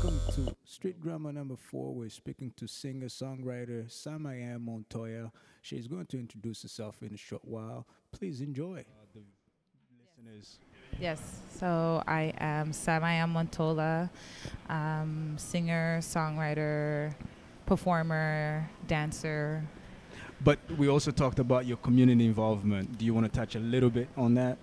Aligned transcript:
Welcome 0.00 0.20
to 0.36 0.54
Street 0.64 1.02
Drama 1.02 1.32
number 1.32 1.56
four. 1.56 1.92
We're 1.92 2.08
speaking 2.08 2.52
to 2.56 2.68
singer 2.68 3.08
songwriter 3.08 3.90
Samiam 3.90 4.64
Montolla. 4.64 5.32
She's 5.60 5.88
going 5.88 6.06
to 6.06 6.20
introduce 6.20 6.62
herself 6.62 7.02
in 7.02 7.12
a 7.14 7.16
short 7.16 7.44
while. 7.44 7.84
Please 8.12 8.40
enjoy. 8.40 8.84
the 9.12 9.22
listeners. 10.22 10.60
Yes, 11.00 11.20
so 11.52 12.04
I 12.06 12.32
am 12.38 12.70
Samiam 12.70 13.32
Montolla, 13.32 14.08
um, 14.68 15.34
singer, 15.36 15.98
songwriter, 16.00 17.12
performer, 17.66 18.70
dancer. 18.86 19.64
But 20.44 20.60
we 20.78 20.88
also 20.88 21.10
talked 21.10 21.40
about 21.40 21.66
your 21.66 21.78
community 21.78 22.24
involvement. 22.24 22.98
Do 22.98 23.04
you 23.04 23.14
want 23.14 23.26
to 23.26 23.36
touch 23.36 23.56
a 23.56 23.60
little 23.60 23.90
bit 23.90 24.08
on 24.16 24.34
that? 24.34 24.58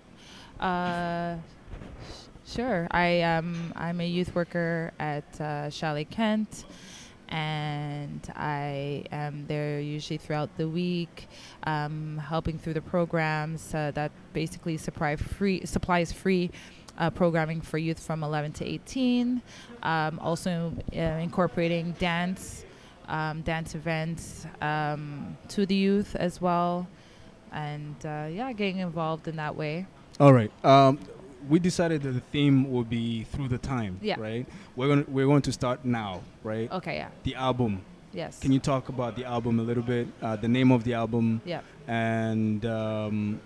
Uh, 0.58 1.36
Sure. 2.46 2.86
I 2.92 3.06
am. 3.06 3.72
I'm 3.74 4.00
a 4.00 4.06
youth 4.06 4.34
worker 4.34 4.92
at 5.00 5.40
uh, 5.40 5.68
Chalet 5.68 6.04
Kent, 6.04 6.64
and 7.28 8.20
I 8.36 9.04
am 9.10 9.46
there 9.48 9.80
usually 9.80 10.18
throughout 10.18 10.56
the 10.56 10.68
week, 10.68 11.28
um, 11.64 12.18
helping 12.18 12.56
through 12.56 12.74
the 12.74 12.80
programs 12.80 13.74
uh, 13.74 13.90
that 13.94 14.12
basically 14.32 14.76
supply 14.76 15.16
free 15.16 15.66
supplies 15.66 16.12
free. 16.12 16.50
Uh, 16.98 17.10
programming 17.10 17.60
for 17.60 17.76
youth 17.76 18.00
from 18.00 18.22
11 18.22 18.52
to 18.52 18.64
18, 18.64 19.42
um, 19.82 20.18
also 20.18 20.72
uh, 20.94 20.98
incorporating 20.98 21.92
dance, 21.98 22.64
um, 23.08 23.42
dance 23.42 23.74
events 23.74 24.46
um, 24.62 25.36
to 25.46 25.66
the 25.66 25.74
youth 25.74 26.16
as 26.16 26.40
well, 26.40 26.88
and 27.52 27.96
uh, 28.06 28.26
yeah, 28.30 28.50
getting 28.54 28.78
involved 28.78 29.28
in 29.28 29.36
that 29.36 29.54
way. 29.54 29.86
All 30.18 30.32
right. 30.32 30.50
Um, 30.64 30.98
we 31.48 31.58
decided 31.58 32.02
that 32.02 32.12
the 32.12 32.20
theme 32.20 32.70
will 32.70 32.84
be 32.84 33.24
through 33.24 33.48
the 33.48 33.58
time. 33.58 33.98
Yeah. 34.02 34.18
Right. 34.18 34.46
We're 34.74 34.88
going 34.88 35.04
we're 35.08 35.26
going 35.26 35.42
to 35.42 35.52
start 35.52 35.84
now. 35.84 36.22
Right. 36.42 36.70
Okay. 36.70 36.96
Yeah. 36.96 37.08
The 37.24 37.34
album. 37.34 37.82
Yes. 38.12 38.38
Can 38.38 38.52
you 38.52 38.60
talk 38.60 38.88
about 38.88 39.16
the 39.16 39.24
album 39.24 39.60
a 39.60 39.62
little 39.62 39.82
bit? 39.82 40.08
Uh, 40.22 40.36
the 40.36 40.48
name 40.48 40.70
of 40.72 40.84
the 40.84 40.94
album. 40.94 41.42
Yeah. 41.44 41.60
And 41.86 42.64
um, 42.64 43.40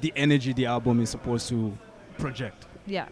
the 0.00 0.12
energy 0.16 0.52
the 0.52 0.66
album 0.66 1.00
is 1.00 1.10
supposed 1.10 1.48
to 1.50 1.76
project. 2.18 2.66
Yeah. 2.86 3.08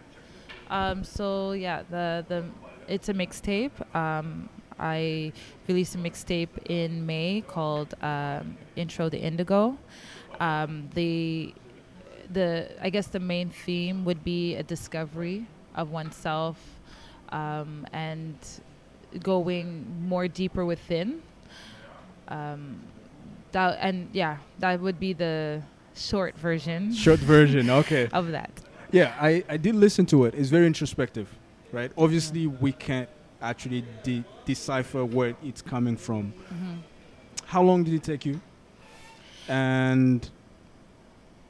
Um, 0.70 1.05
so 1.05 1.52
yeah, 1.52 1.83
the 1.89 2.25
the 2.28 2.45
it's 2.89 3.08
a 3.08 3.14
mixtape. 3.14 3.73
Um, 3.95 4.48
I 4.78 5.33
released 5.67 5.95
a 5.95 5.98
mixtape 5.98 6.48
in 6.67 7.05
May 7.05 7.42
called 7.47 7.95
um, 8.02 8.56
Intro 8.77 9.08
to 9.08 9.19
Indigo. 9.19 9.77
Um, 10.41 10.89
the 10.95 11.52
the 12.31 12.69
I 12.81 12.91
guess 12.91 13.07
the 13.09 13.21
main 13.21 13.51
theme 13.51 14.05
would 14.05 14.23
be 14.25 14.55
a 14.57 14.62
discovery 14.62 15.47
of 15.75 15.91
oneself 15.91 16.57
um, 17.31 17.87
and 17.93 18.37
going 19.23 19.87
more 20.09 20.29
deeper 20.29 20.65
within. 20.65 21.23
Um, 22.29 22.81
that 23.53 23.79
and 23.81 24.09
yeah, 24.12 24.39
that 24.59 24.81
would 24.81 25.01
be 25.01 25.12
the 25.15 25.62
short 25.95 26.37
version 26.37 26.93
Short 26.93 27.19
version. 27.20 27.70
Okay. 27.83 28.09
of 28.12 28.29
that. 28.33 28.51
Yeah, 28.92 29.15
I, 29.20 29.45
I 29.48 29.57
did 29.59 29.75
listen 29.75 30.07
to 30.07 30.25
it. 30.25 30.35
It's 30.35 30.48
very 30.48 30.67
introspective, 30.67 31.29
right? 31.73 31.91
Obviously, 31.97 32.47
we 32.47 32.73
can't 32.73 33.09
actually 33.42 33.85
de- 34.03 34.25
decipher 34.47 35.05
where 35.05 35.35
it's 35.45 35.61
coming 35.63 35.97
from. 35.97 36.33
hmm 36.48 36.77
How 37.47 37.63
long 37.63 37.85
did 37.85 37.95
it 37.95 38.03
take 38.03 38.25
you? 38.27 38.41
And 39.48 40.29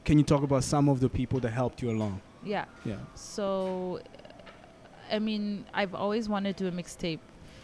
can 0.09 0.19
you 0.19 0.25
talk 0.25 0.43
about 0.43 0.65
some 0.65 0.89
of 0.89 1.01
the 1.01 1.09
people 1.11 1.39
that 1.39 1.51
helped 1.51 1.83
you 1.83 1.91
along? 1.91 2.19
Yeah. 2.43 2.65
Yeah. 2.83 2.97
So, 3.15 4.01
I 5.13 5.19
mean, 5.19 5.67
I've 5.75 5.95
always 5.95 6.31
wanted 6.31 6.57
to 6.57 6.65
do 6.65 6.69
a 6.75 6.83
mixtape 6.83 7.19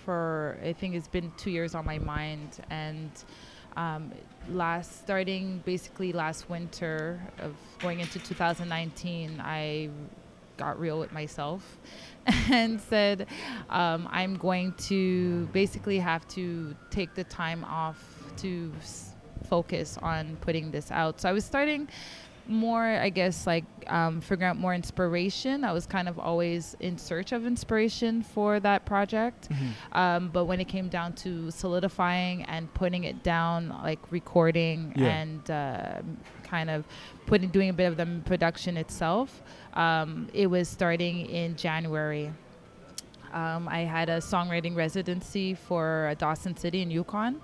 for, 0.05 0.59
I 0.63 0.75
think 0.75 0.95
it's 0.95 1.09
been 1.09 1.33
two 1.39 1.51
years 1.51 1.75
on 1.75 1.87
my 1.87 1.99
mind. 1.99 2.59
And 2.69 3.11
um, 3.79 4.13
last, 4.51 5.05
starting 5.05 5.63
basically 5.65 6.13
last 6.13 6.51
winter 6.51 7.19
of 7.39 7.55
going 7.79 8.01
into 8.01 8.19
2019, 8.19 9.41
I 9.43 9.89
got 10.59 10.79
real 10.79 10.99
with 10.99 11.13
myself 11.13 11.79
and 12.51 12.79
said, 12.79 13.27
um, 13.71 14.07
I'm 14.13 14.37
going 14.37 14.75
to 14.91 15.47
basically 15.47 15.99
have 15.99 16.29
to 16.29 16.77
take 16.91 17.15
the 17.15 17.25
time 17.25 17.65
off 17.65 18.05
to 18.37 18.71
s- 18.81 19.15
focus 19.49 19.99
on 20.03 20.37
putting 20.43 20.71
this 20.71 20.91
out. 20.91 21.23
So 21.23 21.31
I 21.31 21.33
was 21.33 21.45
starting 21.45 21.89
more, 22.49 22.85
I 22.85 23.09
guess, 23.09 23.47
like 23.47 23.65
um, 23.87 24.21
figuring 24.21 24.51
out 24.51 24.57
more 24.59 24.75
inspiration. 24.75 25.65
I 25.65 25.73
was 25.73 25.87
kind 25.87 26.09
of 26.09 26.19
always 26.19 26.77
in 26.81 26.99
search 26.99 27.33
of 27.33 27.47
inspiration 27.47 28.23
for 28.23 28.61
that 28.61 28.85
project. 28.87 29.49
Um, 29.93 30.29
but 30.33 30.45
when 30.45 30.61
it 30.61 30.67
came 30.69 30.89
down 30.89 31.15
to 31.15 31.51
solidifying 31.51 32.43
and 32.45 32.73
putting 32.75 33.05
it 33.05 33.23
down, 33.23 33.69
like 33.83 33.99
recording 34.11 34.93
Yeah. 34.97 35.07
and 35.07 35.51
uh, 35.51 36.03
kind 36.43 36.71
of 36.71 36.85
putting 37.27 37.49
doing 37.49 37.71
a 37.71 37.73
bit 37.73 37.87
of 37.87 37.97
the 37.97 38.07
production 38.25 38.77
itself, 38.77 39.43
um, 39.75 40.29
it 40.33 40.47
was 40.47 40.69
starting 40.69 41.27
in 41.27 41.57
January. 41.57 42.31
Um, 43.33 43.67
I 43.69 43.81
had 43.81 44.09
a 44.11 44.19
songwriting 44.19 44.77
residency 44.77 45.55
for 45.55 46.15
Dawson 46.19 46.57
City 46.57 46.83
in 46.83 46.91
Yukon 46.91 47.41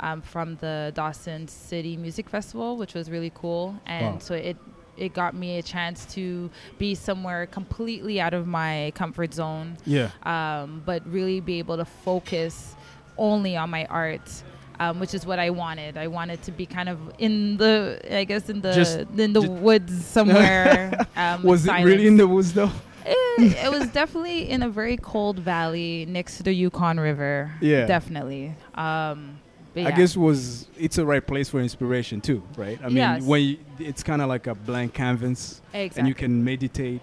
um, 0.00 0.22
from 0.22 0.56
the 0.56 0.92
Dawson 0.94 1.48
City 1.48 1.96
Music 1.96 2.28
Festival, 2.28 2.76
which 2.76 2.94
was 2.94 3.10
really 3.10 3.32
cool. 3.34 3.74
And 3.86 4.14
Wow. 4.14 4.18
so 4.18 4.34
it 4.34 4.56
it 4.96 5.12
got 5.12 5.34
me 5.34 5.58
a 5.58 5.62
chance 5.62 6.06
to 6.14 6.48
be 6.78 6.94
somewhere 6.94 7.44
completely 7.46 8.18
out 8.18 8.32
of 8.32 8.46
my 8.46 8.92
comfort 8.94 9.34
zone, 9.34 9.76
Yeah. 9.84 10.08
um, 10.22 10.82
but 10.86 11.06
really 11.06 11.40
be 11.40 11.58
able 11.58 11.76
to 11.76 11.84
focus 11.84 12.74
only 13.18 13.56
on 13.58 13.68
my 13.70 13.84
art. 13.86 14.42
Um, 14.78 15.00
which 15.00 15.14
is 15.14 15.24
what 15.24 15.38
I 15.38 15.48
wanted. 15.48 15.96
I 15.96 16.06
wanted 16.06 16.42
to 16.42 16.52
be 16.52 16.66
kind 16.66 16.90
of 16.90 16.98
in 17.18 17.56
the, 17.56 17.98
I 18.10 18.24
guess, 18.24 18.50
in 18.50 18.60
the 18.60 18.72
Just- 18.74 18.98
in 19.16 19.32
the 19.32 19.40
woods 19.66 20.04
somewhere. 20.04 21.06
Um, 21.16 21.42
Was 21.44 21.66
it 21.66 21.72
really 21.82 22.06
in 22.06 22.18
the 22.18 22.28
woods 22.28 22.52
though? 22.52 22.70
it, 23.06 23.56
it 23.64 23.70
was 23.70 23.88
definitely 23.88 24.50
in 24.50 24.62
a 24.62 24.68
very 24.68 24.98
cold 24.98 25.38
valley 25.38 26.04
next 26.06 26.36
to 26.38 26.42
the 26.42 26.52
Yukon 26.52 27.00
River. 27.00 27.52
Yeah. 27.62 27.86
definitely. 27.86 28.54
Um, 28.74 29.35
but 29.76 29.86
I 29.86 29.90
yeah. 29.90 29.96
guess 29.96 30.16
was 30.16 30.68
it's 30.78 30.98
a 30.98 31.04
right 31.04 31.24
place 31.26 31.48
for 31.50 31.60
inspiration 31.60 32.20
too, 32.20 32.42
right? 32.56 32.78
I 32.82 32.86
mean, 32.88 32.96
Yes. 32.96 33.22
when 33.22 33.42
you, 33.42 33.56
it's 33.78 34.02
kind 34.02 34.22
of 34.22 34.28
like 34.28 34.46
a 34.46 34.54
blank 34.54 34.94
canvas, 34.94 35.60
exactly. 35.72 35.98
and 36.00 36.08
you 36.08 36.14
can 36.14 36.42
meditate. 36.42 37.02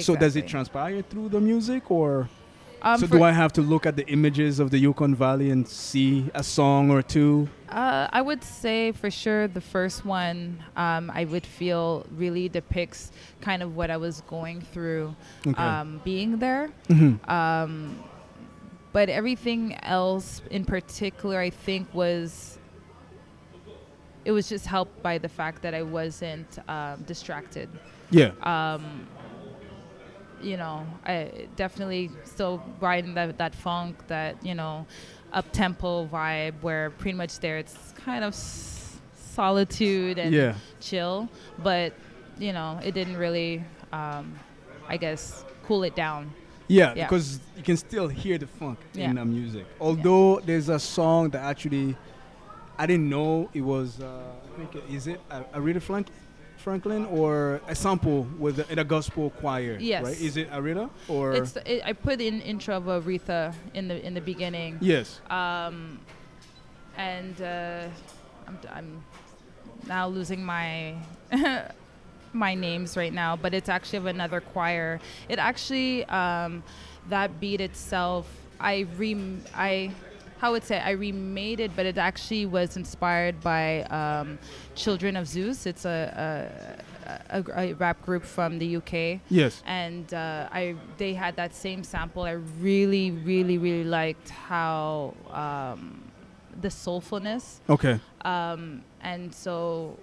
So 0.00 0.16
does 0.16 0.34
it 0.34 0.46
transpire 0.48 1.02
through 1.02 1.28
the 1.28 1.40
music, 1.40 1.88
or 1.90 2.28
Um, 2.82 2.98
so 3.00 3.06
do 3.06 3.22
I 3.22 3.30
have 3.32 3.52
to 3.54 3.62
look 3.62 3.86
at 3.86 3.94
the 3.96 4.06
images 4.08 4.58
of 4.60 4.68
the 4.70 4.78
Yukon 4.78 5.14
Valley 5.14 5.48
and 5.50 5.66
see 5.66 6.28
a 6.34 6.42
song 6.42 6.90
or 6.90 7.00
two? 7.00 7.48
Uh, 7.70 8.08
I 8.12 8.20
would 8.20 8.42
say 8.44 8.92
for 8.92 9.10
sure 9.10 9.46
the 9.48 9.60
first 9.74 10.04
one 10.04 10.58
um, 10.76 11.10
I 11.14 11.24
would 11.24 11.46
feel 11.46 12.04
really 12.22 12.48
depicts 12.48 13.12
kind 13.40 13.62
of 13.62 13.68
what 13.78 13.88
I 13.90 13.96
was 13.96 14.20
going 14.28 14.60
through 14.72 15.14
Okay. 15.46 15.62
um, 15.62 16.00
being 16.04 16.38
there. 16.38 16.70
Mhm. 16.88 17.18
But 18.94 19.08
everything 19.10 19.74
else 19.82 20.40
in 20.50 20.64
particular, 20.64 21.38
I 21.40 21.50
think, 21.50 21.92
was 21.92 22.58
it 24.24 24.30
was 24.32 24.48
just 24.48 24.66
helped 24.66 25.02
by 25.02 25.18
the 25.18 25.28
fact 25.28 25.60
that 25.62 25.74
I 25.74 25.82
wasn't 25.82 26.58
um, 26.68 27.02
distracted. 27.02 27.68
Yeah. 28.10 28.30
Um, 28.42 29.06
you 30.40 30.56
know, 30.56 30.86
I 31.04 31.48
definitely 31.56 32.10
still 32.24 32.62
riding 32.80 33.14
that 33.14 33.36
that 33.38 33.54
funk, 33.54 34.06
that 34.06 34.32
you 34.46 34.54
know, 34.54 34.86
up 35.32 35.50
tempo 35.52 36.06
vibe, 36.06 36.54
where 36.62 36.90
pretty 36.90 37.16
much 37.16 37.40
there 37.40 37.58
it's 37.58 37.76
kind 37.96 38.22
of 38.24 38.32
s- 38.32 39.00
solitude 39.16 40.18
and 40.18 40.32
Yeah. 40.34 40.54
chill, 40.80 41.28
but 41.62 41.92
you 42.38 42.52
know, 42.52 42.78
it 42.84 42.92
didn't 42.94 43.16
really, 43.16 43.62
um, 43.92 44.34
I 44.88 44.96
guess, 44.96 45.44
cool 45.66 45.82
it 45.82 45.94
down. 45.96 46.32
Yeah, 46.68 46.94
Yeah. 46.94 47.04
because 47.06 47.40
you 47.56 47.62
can 47.62 47.76
still 47.76 48.08
hear 48.08 48.38
the 48.38 48.46
funk 48.46 48.78
Yeah. 48.94 49.10
in 49.10 49.16
the 49.16 49.24
music. 49.24 49.66
Although 49.80 50.40
there's 50.40 50.68
a 50.68 50.78
song 50.78 51.30
that 51.30 51.42
actually 51.42 51.96
I 52.78 52.86
didn't 52.86 53.08
know 53.08 53.48
it 53.54 53.60
was. 53.60 54.00
Uh, 54.00 54.06
I 54.52 54.56
think 54.58 54.74
it- 54.74 54.84
is 54.94 55.06
it 55.06 55.20
a- 55.30 55.44
Aretha 55.58 55.80
Frank- 55.82 56.08
Franklin 56.56 57.04
or 57.06 57.60
a 57.68 57.74
sample 57.74 58.26
with 58.38 58.58
a, 58.58 58.72
in 58.72 58.78
a 58.78 58.84
gospel 58.84 59.30
choir? 59.30 59.76
Yes. 59.80 60.04
Right? 60.04 60.20
Is 60.20 60.36
it 60.36 60.50
Aretha 60.50 60.88
or? 61.08 61.34
It's 61.34 61.54
it, 61.56 61.82
I 61.84 61.92
put 61.92 62.20
in 62.20 62.40
intro 62.40 62.76
of 62.76 62.84
Aretha 62.84 63.54
in 63.74 63.88
the 63.88 64.04
in 64.04 64.14
the 64.14 64.20
beginning. 64.20 64.78
yes. 64.80 65.20
Um, 65.30 66.00
and 66.96 67.40
uh, 67.42 67.86
I'm, 68.48 68.58
I'm 68.72 69.04
now 69.86 70.08
losing 70.08 70.42
my 70.44 70.96
my 72.34 72.54
names 72.54 72.96
right 72.96 73.12
now, 73.12 73.36
but 73.36 73.54
it's 73.54 73.68
actually 73.68 73.98
of 73.98 74.06
another 74.06 74.40
choir. 74.40 75.00
It 75.28 75.38
actually 75.38 76.04
um, 76.06 76.62
that 77.08 77.40
beat 77.40 77.60
itself. 77.60 78.26
I 78.60 78.86
re 78.96 79.16
I 79.54 79.92
how 80.38 80.52
would 80.52 80.64
say 80.64 80.78
I 80.78 80.90
remade 80.90 81.60
it, 81.60 81.70
but 81.76 81.86
it 81.86 81.96
actually 81.96 82.44
was 82.46 82.76
inspired 82.76 83.40
by 83.40 83.82
um, 83.84 84.38
Children 84.74 85.16
of 85.16 85.26
Zeus. 85.26 85.64
It's 85.64 85.84
a, 85.86 86.76
a, 87.30 87.44
a 87.56 87.72
rap 87.74 88.02
group 88.04 88.24
from 88.24 88.58
the 88.58 88.76
UK, 88.76 89.20
Yes. 89.30 89.62
and 89.64 90.12
uh, 90.12 90.48
I 90.52 90.74
they 90.98 91.14
had 91.14 91.36
that 91.36 91.54
same 91.54 91.82
sample. 91.84 92.22
I 92.24 92.32
really, 92.60 93.10
really, 93.12 93.58
really 93.58 93.84
liked 93.84 94.28
how 94.28 95.14
um, 95.30 96.02
the 96.60 96.68
soulfulness, 96.68 97.60
Okay. 97.70 97.98
um, 98.24 98.82
and 99.02 99.34
so 99.34 99.98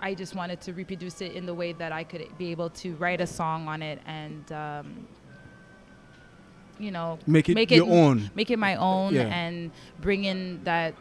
I 0.00 0.14
just 0.14 0.34
wanted 0.34 0.60
to 0.62 0.72
reproduce 0.72 1.20
it 1.20 1.32
in 1.32 1.44
the 1.46 1.54
way 1.54 1.72
that 1.74 1.92
I 1.92 2.04
could 2.04 2.26
be 2.38 2.50
able 2.50 2.70
to 2.70 2.94
write 2.96 3.20
a 3.20 3.26
song 3.26 3.68
on 3.68 3.82
it 3.82 4.00
and. 4.06 4.50
Um, 4.52 5.06
you 6.78 6.90
know, 6.90 7.18
Make 7.26 7.50
it 7.50 7.54
Make 7.54 7.70
your 7.70 7.86
it- 7.86 7.90
own. 7.90 8.30
make 8.34 8.50
it 8.50 8.58
my 8.58 8.74
own 8.76 9.14
Yeah. 9.14 9.24
and 9.26 9.70
bring 10.00 10.24
in 10.24 10.64
that 10.64 10.94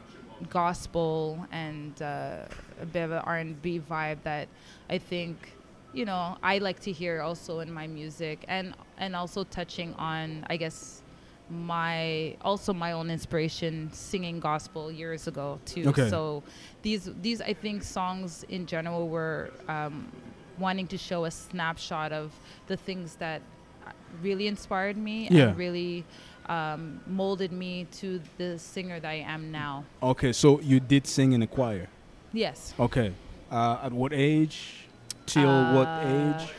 gospel 0.50 1.48
and 1.54 2.02
uh, 2.02 2.40
a 2.82 2.86
bit 2.86 3.04
of 3.04 3.12
an 3.12 3.20
R&B 3.20 3.82
vibe 3.90 4.18
that 4.24 4.50
I 4.90 4.98
think 4.98 5.54
you 5.94 6.04
know 6.06 6.38
I 6.44 6.58
like 6.58 6.80
to 6.82 6.92
hear 6.92 7.22
also 7.22 7.60
in 7.62 7.72
my 7.72 7.88
music 7.88 8.44
and 8.50 8.74
and 8.98 9.16
also 9.16 9.44
touching 9.46 9.94
on 9.96 10.46
I 10.50 10.58
guess 10.58 11.02
my 11.50 12.36
also 12.42 12.74
my 12.74 12.92
own 12.92 13.10
inspiration 13.10 13.90
singing 13.92 14.40
gospel 14.40 14.92
years 14.92 15.28
ago 15.28 15.60
too 15.66 15.88
Okay. 15.90 16.10
so 16.10 16.44
these 16.84 17.10
these 17.22 17.42
I 17.42 17.54
think 17.54 17.84
songs 17.84 18.44
in 18.50 18.66
general 18.66 19.08
were 19.10 19.52
um, 19.68 20.12
wanting 20.60 20.88
to 20.88 20.98
show 20.98 21.26
a 21.26 21.32
snapshot 21.32 22.12
of 22.12 22.32
the 22.68 22.78
things 22.78 23.16
that 23.16 23.42
uh, 23.88 23.92
really 24.22 24.48
inspired 24.48 24.98
me 24.98 25.28
Yeah. 25.32 25.48
and 25.50 25.58
really 25.58 26.06
um, 26.48 27.00
molded 27.08 27.52
me 27.52 27.86
to 28.00 28.20
the 28.38 28.58
singer 28.60 29.00
that 29.00 29.10
I 29.10 29.16
am 29.36 29.52
now. 29.52 29.84
Okay. 30.02 30.32
So 30.34 30.60
you 30.62 30.80
did 30.80 31.06
sing 31.06 31.34
in 31.34 31.42
a 31.44 31.48
choir. 31.48 31.88
Yes. 32.34 32.74
Okay. 32.80 33.14
Uh, 33.52 33.78
at 33.84 33.92
what 33.92 34.12
age? 34.14 34.88
Till 35.28 35.48
what 35.76 35.88
Uh, 35.88 36.08
age? 36.42 36.50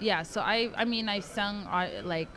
Yeah. 0.00 0.22
So 0.22 0.40
I, 0.40 0.70
I 0.76 0.84
mean, 0.84 1.08
I 1.08 1.18
sung 1.20 1.66
uh, 1.66 1.88
like, 2.04 2.28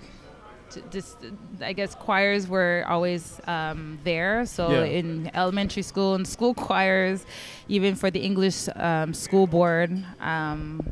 just 0.91 1.17
I 1.61 1.73
guess 1.73 1.95
choirs 1.95 2.47
were 2.47 2.83
always 2.87 3.39
um, 3.47 3.99
there. 4.03 4.45
So 4.45 4.69
Yeah. 4.69 4.99
in 4.99 5.31
elementary 5.33 5.83
school 5.83 6.15
and 6.15 6.27
school 6.27 6.53
choirs, 6.53 7.25
even 7.67 7.95
for 7.95 8.09
the 8.11 8.19
English 8.19 8.67
um, 8.75 9.13
school 9.13 9.47
board, 9.47 9.91
um, 10.21 10.91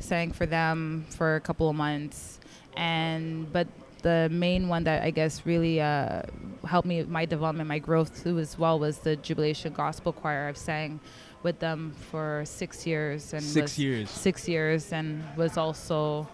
sang 0.00 0.32
for 0.32 0.46
them 0.46 1.04
for 1.10 1.36
a 1.36 1.40
couple 1.40 1.68
of 1.68 1.76
months, 1.76 2.38
and 2.76 3.50
but 3.52 3.66
the 4.02 4.28
main 4.30 4.68
one 4.68 4.84
that 4.84 5.02
I 5.02 5.10
guess 5.10 5.44
really 5.44 5.80
uh, 5.80 6.22
helped 6.64 6.86
me 6.86 7.02
my 7.02 7.24
development, 7.26 7.68
my 7.68 7.80
growth 7.80 8.22
too 8.22 8.38
as 8.38 8.56
well 8.58 8.78
was 8.78 8.98
the 8.98 9.16
Jubilation 9.16 9.72
Gospel 9.72 10.12
Choir. 10.12 10.46
I've 10.48 10.56
sang 10.56 11.00
with 11.42 11.58
them 11.58 11.92
for 12.10 12.42
six 12.44 12.86
years 12.86 13.32
and 13.32 13.42
Six 13.42 13.78
years. 13.78 14.10
six 14.10 14.48
years 14.48 14.92
and 14.92 15.22
was 15.36 15.56
also 15.56 16.26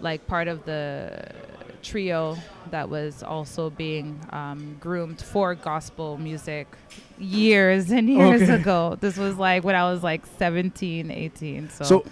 like 0.00 0.26
part 0.26 0.48
of 0.48 0.64
the 0.64 1.26
trio 1.82 2.36
that 2.70 2.88
was 2.88 3.22
also 3.22 3.70
being 3.70 4.18
um, 4.30 4.76
groomed 4.80 5.20
for 5.20 5.54
gospel 5.54 6.18
music 6.18 6.66
years 7.18 7.90
and 7.90 8.08
years 8.08 8.42
Okay. 8.42 8.54
ago 8.54 8.96
this 9.00 9.16
was 9.16 9.36
like 9.36 9.62
when 9.64 9.74
i 9.74 9.84
was 9.90 10.02
like 10.02 10.22
17 10.38 11.10
18 11.10 11.70
so, 11.70 11.84
So, 11.84 12.04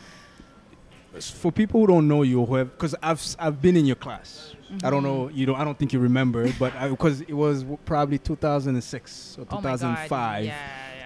for 1.21 1.51
people 1.51 1.81
who 1.81 1.87
don't 1.87 2.07
know 2.07 2.23
you, 2.23 2.45
who 2.45 2.55
have, 2.57 2.71
because 2.71 2.95
I've 3.03 3.21
I've 3.39 3.61
been 3.61 3.77
in 3.77 3.87
your 3.87 3.97
class. 3.97 4.55
I 4.85 4.91
don't 4.91 5.01
Mhm. 5.01 5.07
know, 5.07 5.29
you 5.31 5.47
know, 5.47 5.55
I 5.55 5.65
don't 5.65 5.79
think 5.79 5.93
you 5.95 5.99
remember, 5.99 6.53
but 6.61 6.73
because 6.91 7.23
it 7.23 7.33
was 7.33 7.63
w- 7.63 7.79
probably 7.87 8.19
2006 8.19 9.39
or 9.39 9.47
oh 9.51 9.57
my 9.57 9.63
God, 9.63 9.63
2005, 9.63 10.45
yeah. 10.45 10.57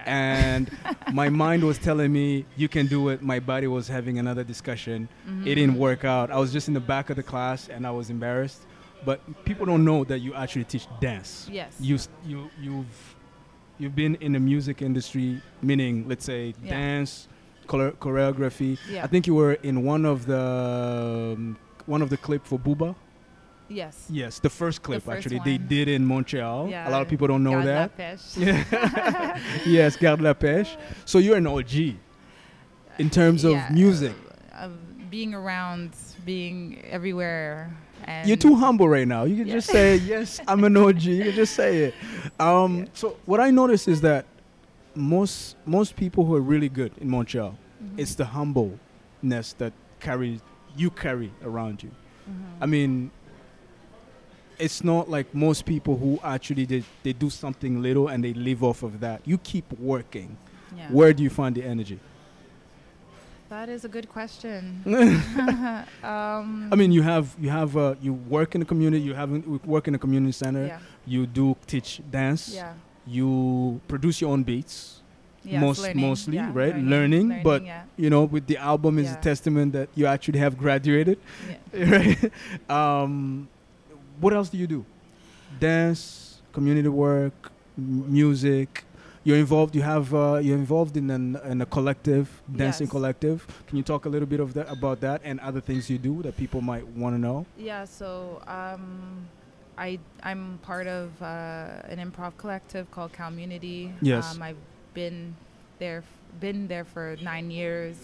And 0.07 0.71
my 1.13 1.29
mind 1.29 1.65
was 1.65 1.79
telling 1.79 2.13
me 2.13 2.45
you 2.57 2.69
can 2.69 2.87
do 2.87 3.09
it. 3.11 3.23
My 3.23 3.41
body 3.41 3.67
was 3.67 3.89
having 3.89 4.19
another 4.19 4.45
discussion. 4.45 5.09
Mhm. 5.29 5.47
It 5.47 5.55
didn't 5.57 5.77
work 5.77 6.05
out. 6.05 6.31
I 6.31 6.39
was 6.39 6.53
just 6.53 6.69
in 6.69 6.75
the 6.75 6.81
back 6.81 7.11
of 7.11 7.17
the 7.17 7.23
class, 7.23 7.69
and 7.69 7.87
I 7.87 7.91
was 7.91 8.11
embarrassed. 8.11 8.63
But 9.05 9.19
people 9.45 9.67
don't 9.67 9.85
know 9.85 10.05
that 10.05 10.21
you 10.21 10.33
actually 10.35 10.65
teach 10.65 10.87
dance. 11.01 11.49
yes 11.51 11.77
you 11.81 11.99
you 12.25 12.51
you've 12.61 13.15
you've 13.79 13.97
been 13.97 14.15
in 14.21 14.33
the 14.33 14.41
music 14.41 14.81
industry, 14.83 15.41
meaning 15.61 16.07
let's 16.09 16.25
say 16.25 16.55
Yeah. 16.63 16.71
dance, 16.71 17.27
chore- 17.69 17.93
choreography. 17.99 18.79
yeah 18.89 19.03
I 19.03 19.09
think 19.09 19.27
you 19.27 19.35
were 19.35 19.55
in 19.65 19.83
one 19.85 20.05
of 20.05 20.27
the 20.27 20.39
um, 21.37 21.57
one 21.87 22.01
of 22.03 22.11
the 22.11 22.17
clip 22.17 22.47
for 22.47 22.59
Booba. 22.59 22.95
Yes 23.69 24.07
Yes, 24.11 24.39
the 24.39 24.51
first 24.51 24.83
clip 24.83 25.03
first 25.03 25.17
actually 25.27 25.41
they 25.45 25.59
did 25.59 25.89
in 25.89 26.05
Montreal. 26.05 26.69
Yeah, 26.69 26.89
A 26.89 26.91
lot 26.91 27.03
of 27.03 27.09
people 27.09 27.27
don't 27.29 27.43
know 27.43 27.53
Garde 27.53 27.67
la 27.67 27.73
that. 27.73 27.97
pêche. 27.99 28.37
Yeah. 28.37 29.39
yes, 29.67 29.97
Garde 29.97 30.21
la 30.23 30.35
Pêche. 30.35 30.77
So 31.05 31.19
you're 31.19 31.37
an 31.39 31.47
OG 31.47 31.97
in 32.99 33.11
terms 33.11 33.45
of 33.45 33.53
Yeah, 33.53 33.69
music. 33.73 34.15
uh, 34.53 34.65
of 34.67 34.73
being 35.11 35.35
around 35.35 35.91
being 36.25 36.83
everywhere 36.91 37.71
and 38.05 38.27
You're 38.29 38.37
too 38.37 38.57
humble 38.57 38.89
right 38.89 39.07
now. 39.07 39.25
You 39.25 39.37
can 39.37 39.47
Yeah. 39.47 39.55
just 39.55 39.69
say, 39.71 39.97
"Yes, 40.13 40.41
I'm 40.49 40.65
an 40.65 40.77
OG." 40.77 41.03
You 41.05 41.25
can 41.25 41.35
just 41.35 41.55
say 41.55 41.85
it. 41.85 41.95
Um, 42.41 42.79
Yeah. 42.79 42.85
So 42.95 43.17
what 43.27 43.41
I 43.41 43.51
notice 43.51 43.87
is 43.89 44.01
that 44.01 44.25
most 44.95 45.57
most 45.67 45.97
people 45.97 46.25
who 46.25 46.35
are 46.35 46.41
really 46.41 46.69
good 46.69 46.93
in 47.01 47.09
Montreal, 47.09 47.55
Mhm. 47.83 47.99
it's 47.99 48.15
the 48.15 48.25
humbleness 48.27 49.55
that 49.59 49.73
carries 50.01 50.41
you 50.77 50.91
carry 50.91 51.31
around 51.45 51.83
you. 51.83 51.91
Mhm. 52.29 52.35
I 52.61 52.67
mean, 52.67 53.11
it's 54.63 54.85
not 54.85 55.11
like 55.11 55.35
most 55.35 55.67
people 55.67 55.97
who 55.97 56.21
actually 56.23 56.65
they, 56.65 56.83
they 57.03 57.13
do 57.13 57.29
something 57.29 57.83
little 57.83 58.07
and 58.09 58.23
they 58.23 58.33
live 58.33 58.63
off 58.63 58.83
of 58.83 59.01
that. 59.01 59.21
You 59.25 59.39
keep 59.39 59.67
working. 59.79 60.37
yeah. 60.77 60.89
Where 60.91 61.13
do 61.13 61.23
you 61.23 61.31
find 61.31 61.55
the 61.55 61.65
energy? 61.65 61.99
that 63.53 63.69
is 63.69 63.85
a 63.85 63.89
good 63.97 64.09
question 64.09 64.81
I 66.03 66.39
um, 66.41 66.71
mean, 66.75 66.91
you 66.91 67.03
have 67.03 67.27
you 67.39 67.51
have 67.51 67.77
uh, 67.77 67.95
you 68.01 68.15
work 68.15 68.55
in 68.55 68.61
the 68.61 68.65
community. 68.65 69.03
You 69.05 69.13
have 69.13 69.31
work 69.67 69.89
in 69.89 69.95
a 69.95 69.99
community 69.99 70.33
center. 70.33 70.65
yeah 70.67 70.79
You 71.07 71.27
do 71.27 71.57
teach 71.67 72.01
dance. 72.11 72.43
yeah 72.55 72.73
You 73.07 73.29
produce 73.89 74.23
your 74.23 74.31
own 74.33 74.43
beats. 74.43 75.03
Yes, 75.45 75.61
most 75.61 75.83
learning, 75.83 76.07
mostly 76.09 76.37
yeah, 76.37 76.51
right 76.55 76.77
learning, 76.79 77.43
but 77.43 77.61
yeah, 77.67 77.83
you 77.97 78.09
know 78.15 78.23
with 78.25 78.47
the 78.47 78.57
album 78.57 78.99
is 79.03 79.09
Yeah. 79.11 79.19
a 79.19 79.23
testament 79.31 79.73
that 79.73 79.89
you 79.99 80.07
actually 80.07 80.39
have 80.39 80.55
graduated 80.57 81.19
yeah. 81.51 81.91
right 81.95 82.31
um, 82.71 83.49
what 84.23 84.33
else 84.39 84.49
do 84.49 84.57
you 84.63 84.67
do 84.77 84.81
dance 85.61 86.41
community 86.53 86.89
work 86.89 87.51
m- 87.79 88.11
music 88.13 88.85
you're 89.25 89.37
involved 89.39 89.75
you 89.77 89.83
have 89.83 90.13
uh, 90.15 90.41
you're 90.43 90.57
involved 90.57 90.97
in 90.97 91.11
an 91.11 91.37
in 91.53 91.61
a 91.61 91.67
collective 91.67 92.27
dancing 92.63 92.87
Yes. 92.87 92.91
collective 92.97 93.39
can 93.67 93.77
you 93.79 93.83
talk 93.93 94.05
a 94.07 94.09
little 94.09 94.27
bit 94.35 94.41
of 94.41 94.55
that 94.55 94.67
about 94.71 95.01
that 95.01 95.21
and 95.25 95.39
other 95.41 95.61
things 95.61 95.89
you 95.91 95.99
do 95.99 96.23
that 96.23 96.37
people 96.37 96.61
might 96.61 96.87
want 97.03 97.15
to 97.17 97.21
know 97.21 97.39
Yeah, 97.59 97.85
so 97.85 98.41
um, 98.59 99.27
I 99.79 99.99
I'm 100.23 100.59
part 100.63 100.87
of 100.87 101.09
uh, 101.23 101.93
an 101.93 101.99
improv 102.07 102.33
collective 102.37 102.85
called 102.95 103.13
Kalmunity. 103.13 103.81
Yes. 104.03 104.35
Um, 104.35 104.43
I've 104.43 104.63
been 104.95 105.35
there 105.79 106.03
been 106.41 106.69
there 106.69 106.85
for 106.85 107.17
nine 107.23 107.51
years. 107.51 107.97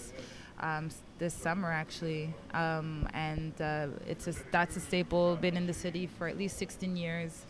Um, 0.61 0.91
this 1.19 1.35
summer 1.35 1.71
actually, 1.71 2.35
um, 2.53 3.09
and 3.15 3.53
uh, 3.61 3.87
it's 4.09 4.27
a, 4.27 4.35
that's 4.51 4.77
a 4.77 4.81
staple. 4.81 5.37
Been 5.37 5.57
in 5.57 5.67
the 5.67 5.73
city 5.73 6.07
for 6.07 6.27
at 6.27 6.37
least 6.37 6.59
16 6.59 6.97
years. 6.97 7.47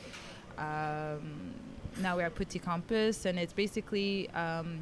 Um, 0.58 1.54
now 2.00 2.16
we're 2.16 2.26
at 2.26 2.34
Petit 2.34 2.58
Campus, 2.58 3.24
and 3.24 3.38
it's 3.38 3.52
basically 3.52 4.28
um, 4.30 4.80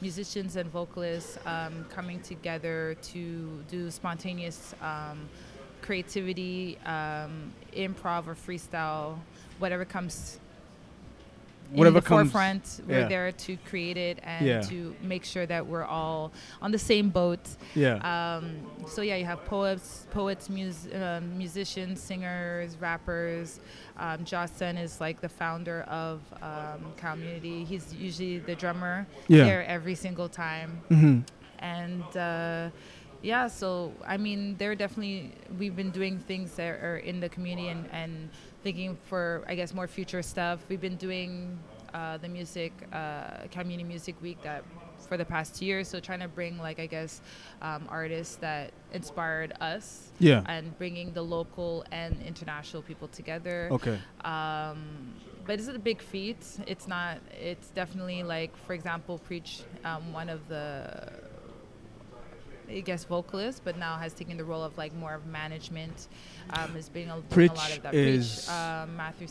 musicians 0.00 0.56
and 0.56 0.70
vocalists 0.70 1.38
um, 1.46 1.84
coming 1.90 2.20
together 2.20 2.96
to 3.02 3.62
do 3.68 3.90
spontaneous 3.90 4.74
um, 4.80 5.28
creativity, 5.82 6.78
improv 6.86 8.26
or 8.26 8.34
freestyle, 8.34 9.18
whatever 9.58 9.84
comes 9.84 10.40
Whatever 11.72 11.98
in 11.98 12.02
the 12.04 12.08
comes- 12.08 12.30
forefront. 12.32 12.80
We're 12.86 13.00
yeah. 13.00 13.08
there 13.08 13.32
to 13.32 13.56
create 13.68 13.96
it 13.96 14.18
and 14.22 14.46
Yeah. 14.46 14.60
to 14.62 14.94
make 15.02 15.24
sure 15.24 15.46
that 15.46 15.66
we're 15.66 15.84
all 15.84 16.32
on 16.62 16.70
the 16.72 16.78
same 16.78 17.10
boat. 17.10 17.40
yeah 17.74 17.96
Um, 18.36 18.56
so 18.88 19.02
yeah, 19.02 19.16
you 19.16 19.24
have 19.24 19.44
poets, 19.44 20.06
poets, 20.10 20.48
mus- 20.48 20.88
um, 20.94 21.36
musicians, 21.36 22.00
singers, 22.00 22.76
rappers. 22.80 23.60
Um, 23.98 24.24
Jocelyn 24.24 24.76
is 24.76 25.00
like 25.00 25.20
the 25.20 25.28
founder 25.28 25.82
of 25.88 26.20
um, 26.42 26.92
Kalmunity. 26.96 27.64
He's 27.66 27.92
usually 27.94 28.38
the 28.38 28.54
drummer 28.54 29.06
yeah 29.28 29.44
there 29.44 29.64
every 29.66 29.94
single 29.94 30.28
time 30.28 30.70
hmm 30.88 31.20
and 31.58 32.04
uh, 32.16 32.68
yeah 33.22 33.46
so 33.46 33.92
i 34.06 34.16
mean 34.16 34.56
they're 34.58 34.74
definitely 34.74 35.32
we've 35.58 35.76
been 35.76 35.90
doing 35.90 36.18
things 36.18 36.52
that 36.54 36.82
are 36.82 36.98
in 36.98 37.20
the 37.20 37.28
community 37.28 37.68
and, 37.68 37.88
and 37.92 38.30
thinking 38.62 38.96
for 39.04 39.44
i 39.48 39.54
guess 39.54 39.72
more 39.74 39.86
future 39.86 40.22
stuff 40.22 40.64
we've 40.68 40.80
been 40.80 40.96
doing 40.96 41.58
uh, 41.94 42.18
the 42.18 42.28
music 42.28 42.72
uh, 42.92 43.46
community 43.50 43.84
music 43.84 44.20
week 44.20 44.42
that 44.42 44.62
for 45.08 45.16
the 45.16 45.24
past 45.24 45.62
year 45.62 45.84
so 45.84 45.98
trying 46.00 46.20
to 46.20 46.28
bring 46.28 46.58
like 46.58 46.78
i 46.78 46.86
guess 46.86 47.22
um, 47.62 47.86
artists 47.88 48.36
that 48.36 48.72
inspired 48.92 49.52
us 49.60 50.10
yeah 50.18 50.42
and 50.46 50.76
bringing 50.78 51.12
the 51.12 51.22
local 51.22 51.84
and 51.92 52.20
international 52.22 52.82
people 52.82 53.08
together 53.08 53.68
okay 53.70 53.98
um, 54.24 55.14
but 55.46 55.60
it's 55.60 55.68
a 55.68 55.78
big 55.78 56.02
feat. 56.02 56.44
It's 56.66 56.88
not. 56.88 57.18
It's 57.40 57.68
definitely 57.68 58.22
like, 58.22 58.56
for 58.66 58.72
example, 58.72 59.18
preach. 59.18 59.62
Um, 59.84 60.12
one 60.12 60.28
of 60.28 60.46
the 60.48 61.12
I 62.68 62.80
guess 62.80 63.04
vocalist, 63.04 63.62
but 63.64 63.78
now 63.78 63.96
has 63.96 64.12
taken 64.12 64.36
the 64.36 64.44
role 64.44 64.62
of 64.62 64.76
like 64.76 64.94
more 64.94 65.14
of 65.14 65.26
management. 65.26 66.08
Um, 66.50 66.76
is 66.76 66.88
being 66.88 67.10
a, 67.10 67.14
a 67.14 67.46
lot 67.46 67.76
of 67.76 67.82
that. 67.82 67.94
is- 67.94 68.44
Preach, 68.46 68.56
um, 68.56 68.96
Matthew. 68.96 69.28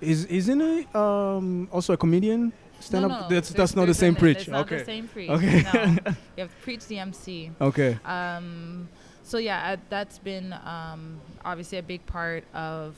Is 0.00 0.26
isn't 0.26 0.60
it 0.60 0.94
um, 0.94 1.68
also 1.72 1.92
a 1.92 1.96
comedian? 1.96 2.52
Stand 2.80 3.08
no, 3.08 3.14
up. 3.14 3.22
no, 3.22 3.34
that's 3.34 3.50
that's 3.50 3.74
not 3.74 3.86
the 3.86 3.94
same 3.94 4.14
preach. 4.14 4.38
It's 4.38 4.48
not 4.48 4.66
okay. 4.66 4.78
the 4.78 4.84
same 4.84 5.08
preach. 5.08 5.30
Okay. 5.30 5.62
No. 5.74 5.96
you 6.36 6.42
have 6.44 6.60
preach 6.62 6.86
the 6.86 6.98
MC. 7.00 7.50
Okay. 7.60 7.98
Um, 8.04 8.88
so 9.24 9.38
yeah, 9.38 9.72
uh, 9.72 9.76
that's 9.90 10.18
been 10.18 10.52
um, 10.64 11.20
obviously 11.44 11.78
a 11.78 11.82
big 11.82 12.06
part 12.06 12.44
of 12.54 12.94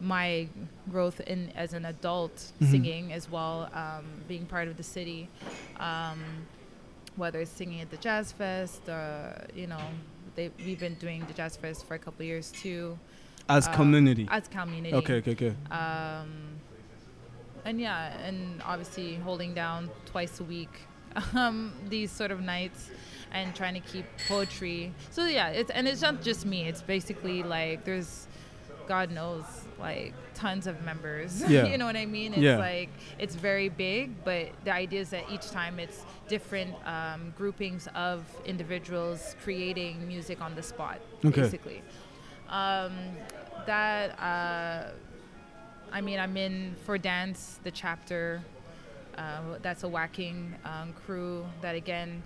my 0.00 0.48
growth 0.90 1.20
in 1.20 1.52
as 1.54 1.74
an 1.74 1.84
adult 1.84 2.52
Mhm. 2.62 2.70
singing 2.70 3.12
as 3.12 3.30
well, 3.30 3.68
um, 3.74 4.04
being 4.26 4.46
part 4.46 4.66
of 4.68 4.78
the 4.78 4.82
city. 4.82 5.28
Um, 5.78 6.18
whether 7.20 7.38
it's 7.40 7.50
singing 7.50 7.80
at 7.80 7.90
the 7.90 7.98
Jazz 7.98 8.32
Fest, 8.32 8.88
uh, 8.88 9.34
you 9.54 9.66
know, 9.66 9.80
they, 10.34 10.50
we've 10.64 10.80
been 10.80 10.94
doing 10.94 11.24
the 11.28 11.34
Jazz 11.34 11.56
Fest 11.56 11.86
for 11.86 11.94
a 11.94 11.98
couple 11.98 12.22
of 12.22 12.26
years 12.26 12.50
too, 12.50 12.98
As 13.48 13.68
um, 13.68 13.74
Kalmunity. 13.74 14.26
as 14.30 14.48
Kalmunity. 14.48 14.94
Okay. 14.94 15.14
Okay. 15.16 15.32
Okay. 15.32 15.54
Um, 15.70 16.30
and 17.64 17.78
yeah, 17.78 18.18
and 18.26 18.62
obviously 18.64 19.16
holding 19.16 19.52
down 19.54 19.90
twice 20.06 20.40
a 20.40 20.44
week 20.44 20.80
um, 21.34 21.72
these 21.88 22.10
sort 22.10 22.30
of 22.30 22.40
nights 22.40 22.90
and 23.32 23.54
trying 23.54 23.74
to 23.74 23.80
keep 23.80 24.06
poetry. 24.26 24.92
So 25.10 25.26
yeah, 25.26 25.48
it's 25.48 25.70
and 25.70 25.86
it's 25.86 26.00
not 26.00 26.22
just 26.22 26.46
me. 26.46 26.66
It's 26.66 26.82
basically 26.82 27.42
like 27.42 27.84
there's, 27.84 28.26
God 28.88 29.10
knows, 29.10 29.44
like 29.80 30.14
tons 30.34 30.66
of 30.66 30.82
members. 30.84 31.42
Yeah. 31.48 31.66
you 31.66 31.78
know 31.78 31.86
what 31.86 31.96
I 31.96 32.06
mean? 32.06 32.32
It's 32.34 32.42
Yeah. 32.42 32.58
like 32.58 32.90
it's 33.18 33.34
very 33.34 33.68
big, 33.68 34.22
but 34.24 34.48
the 34.64 34.72
idea 34.72 35.00
is 35.00 35.10
that 35.10 35.24
each 35.30 35.50
time 35.50 35.78
it's 35.80 36.04
different 36.28 36.74
um, 36.86 37.32
groupings 37.36 37.88
of 37.94 38.24
individuals 38.44 39.34
creating 39.42 40.06
music 40.06 40.40
on 40.40 40.54
the 40.54 40.62
spot, 40.62 40.98
Okay. 41.24 41.40
basically. 41.42 41.82
Um, 42.48 42.92
that 43.66 44.18
uh, 44.20 44.90
I 45.92 46.00
mean, 46.00 46.18
I'm 46.20 46.36
in 46.36 46.76
for 46.84 46.98
dance 46.98 47.58
the 47.64 47.70
chapter. 47.70 48.42
Uh, 49.18 49.58
that's 49.60 49.82
a 49.82 49.88
whacking 49.88 50.54
um, 50.64 50.92
crew 51.04 51.44
that 51.60 51.74
again 51.74 52.22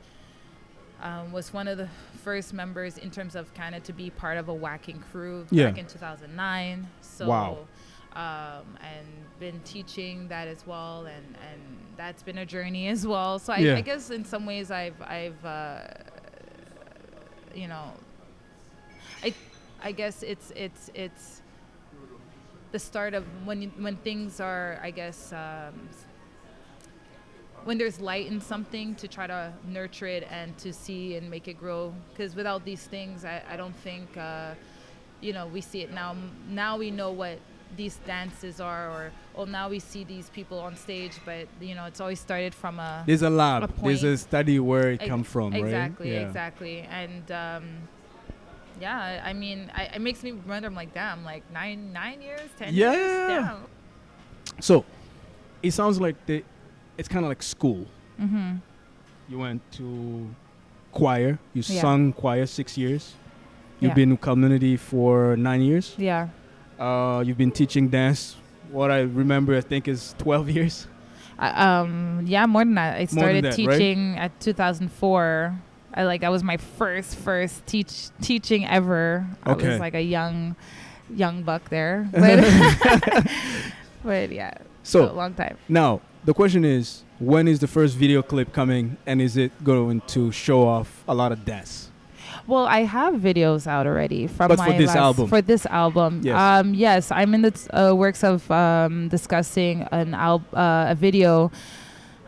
um, 1.03 1.33
was 1.33 1.53
one 1.53 1.69
of 1.69 1.77
the 1.79 1.89
first 2.23 2.53
members 2.53 2.99
in 2.99 3.11
terms 3.11 3.35
of 3.37 3.53
kind 3.55 3.75
of 3.75 3.83
to 3.85 3.93
be 3.93 4.11
part 4.11 4.39
of 4.39 4.49
a 4.49 4.55
whacking 4.55 5.01
crew 5.13 5.47
Yeah. 5.51 5.67
back 5.71 5.79
in 5.79 5.87
2009. 5.87 6.87
So, 7.03 7.29
Wow. 7.29 7.59
um, 8.15 8.65
and 8.81 9.07
been 9.41 9.61
teaching 9.65 10.29
that 10.29 10.47
as 10.49 10.67
well, 10.67 11.07
and 11.07 11.37
and 11.51 11.61
that's 11.97 12.23
been 12.23 12.39
a 12.39 12.47
journey 12.47 12.89
as 12.89 13.07
well. 13.07 13.39
So 13.39 13.53
I, 13.53 13.59
Yeah. 13.59 13.77
I 13.77 13.81
guess 13.81 14.11
in 14.11 14.25
some 14.25 14.47
ways 14.47 14.71
I've 14.71 15.01
I've 15.03 15.45
uh, 15.45 15.81
you 17.55 17.69
know 17.69 17.93
I 19.23 19.35
I 19.83 19.93
guess 19.93 20.23
it's 20.23 20.53
it's 20.57 20.91
it's 20.95 21.43
the 22.73 22.79
start 22.79 23.15
of 23.15 23.25
when 23.45 23.71
when 23.79 23.97
things 23.97 24.41
are 24.41 24.79
I 24.83 24.91
guess 24.91 25.33
um, 25.33 25.89
when 27.65 27.79
there's 27.79 28.01
light 28.01 28.27
in 28.27 28.41
something 28.41 28.95
to 28.97 29.09
try 29.09 29.27
to 29.27 29.53
nurture 29.69 30.07
it 30.07 30.27
and 30.31 30.57
to 30.59 30.73
see 30.73 31.17
and 31.17 31.31
make 31.31 31.49
it 31.49 31.59
grow 31.59 31.93
because 32.11 32.37
without 32.37 32.65
these 32.65 32.85
things 32.85 33.25
I, 33.25 33.43
I 33.51 33.57
don't 33.57 33.77
think 33.77 34.17
uh, 34.17 34.53
you 35.21 35.33
know 35.33 35.47
we 35.47 35.61
see 35.61 35.81
it 35.83 35.93
now 35.93 36.15
now 36.49 36.77
we 36.77 36.91
know 36.91 37.11
what 37.11 37.39
these 37.77 37.97
dances 38.07 38.61
are 38.61 38.89
or 38.91 39.11
oh 39.35 39.45
now 39.45 39.69
we 39.69 39.79
see 39.81 40.05
these 40.05 40.29
people 40.31 40.59
on 40.61 40.77
stage 40.77 41.13
but 41.25 41.49
you 41.61 41.75
know 41.75 41.87
it's 41.87 42.01
always 42.01 42.21
started 42.21 42.55
from 42.55 42.79
a 42.79 43.03
There's 43.07 43.23
a 43.23 43.31
lab. 43.31 43.65
a 43.65 43.83
There's 43.83 44.05
a 44.05 44.17
study 44.17 44.59
where 44.61 44.91
it 44.93 45.01
Ex- 45.01 45.09
come 45.09 45.25
from, 45.25 45.53
right? 45.53 45.65
exactly 45.65 46.13
Yeah. 46.13 46.21
exactly 46.29 46.81
and 46.83 47.33
um, 47.33 47.65
yeah 48.81 49.23
i 49.25 49.33
mean 49.33 49.71
I, 49.75 49.85
it 49.85 50.01
makes 50.01 50.23
me 50.23 50.33
wonder 50.33 50.69
i'm 50.69 50.75
like 50.75 50.93
damn 50.95 51.25
like 51.25 51.43
nine 51.53 51.93
nine 51.93 52.21
years 52.21 52.49
ten 52.59 52.75
Yeah. 52.75 52.93
years 52.93 53.29
damn. 53.29 53.57
So, 54.61 54.85
it 55.63 55.73
sounds 55.73 55.99
like 56.01 56.15
the, 56.27 56.45
it's 56.99 57.09
kind 57.09 57.25
of 57.25 57.29
like 57.29 57.43
school. 57.43 57.87
Mm-hmm. 58.21 58.57
You 59.29 59.39
went 59.39 59.61
to 59.73 60.29
choir. 60.93 61.39
You 61.53 61.63
Yeah. 61.67 61.81
sung 61.81 62.13
choir 62.13 62.47
six 62.47 62.77
years. 62.79 63.15
You've 63.81 63.91
Yeah. 63.91 63.95
been 63.95 64.11
in 64.13 64.17
Kalmunity 64.19 64.79
for 64.79 65.37
nine 65.37 65.61
years. 65.63 65.95
yeah 65.99 66.29
Uh, 66.79 67.23
you've 67.25 67.39
been 67.39 67.53
teaching 67.53 67.89
dance. 67.89 68.37
What 68.71 68.91
I 68.91 69.01
remember, 69.03 69.57
I 69.57 69.61
think, 69.61 69.87
is 69.89 70.15
twelve 70.19 70.51
years. 70.57 70.87
I, 71.39 71.49
um 71.67 72.23
yeah 72.27 72.47
more 72.47 72.63
than 72.65 72.77
that 72.77 72.95
i 72.97 73.07
started 73.07 73.43
that, 73.43 73.59
right? 73.59 73.75
teaching 73.79 74.15
at 74.17 74.31
2004 74.39 75.51
i 75.95 76.05
like 76.05 76.21
that 76.21 76.31
was 76.31 76.45
my 76.45 76.57
first 76.79 77.17
first 77.17 77.67
teach 77.67 78.11
teaching 78.21 78.63
ever 78.71 79.27
Okay. 79.45 79.67
i 79.67 79.71
was 79.71 79.81
like 79.81 79.95
a 79.95 80.01
young 80.01 80.55
young 81.11 81.43
buck 81.43 81.69
there 81.71 82.07
but 82.15 82.39
but 84.05 84.31
yeah 84.31 84.55
so, 84.85 85.05
a 85.05 85.09
So 85.09 85.15
long 85.15 85.35
time 85.35 85.57
now 85.69 86.01
the 86.25 86.35
question 86.35 86.65
is, 86.65 87.03
when 87.19 87.47
is 87.49 87.59
the 87.61 87.67
first 87.69 87.97
video 87.97 88.23
clip 88.23 88.53
coming, 88.53 88.97
and 89.07 89.21
is 89.21 89.37
it 89.37 89.53
going 89.65 90.01
to 90.09 90.33
show 90.33 90.67
off 90.67 91.03
a 91.09 91.15
lot 91.15 91.33
of 91.33 91.45
dance? 91.45 91.91
Well, 92.47 92.67
I 92.67 92.81
have 92.81 93.15
videos 93.15 93.67
out 93.67 93.87
already 93.87 94.27
from 94.27 94.49
But 94.49 94.59
my 94.59 94.73
for 94.73 94.79
this 94.79 94.89
last- 94.89 94.97
album? 94.97 95.29
For 95.29 95.41
this 95.43 95.65
album, 95.67 96.21
Yes. 96.23 96.37
Um, 96.39 96.75
yes, 96.75 97.11
I'm 97.11 97.33
in 97.35 97.43
the 97.43 97.53
t- 97.53 97.71
uh, 97.71 97.95
works 97.95 98.23
of 98.25 98.51
um, 98.51 99.09
discussing 99.09 99.83
an 99.93 100.13
al- 100.15 100.45
uh, 100.53 100.87
a 100.91 100.95
video. 100.95 101.51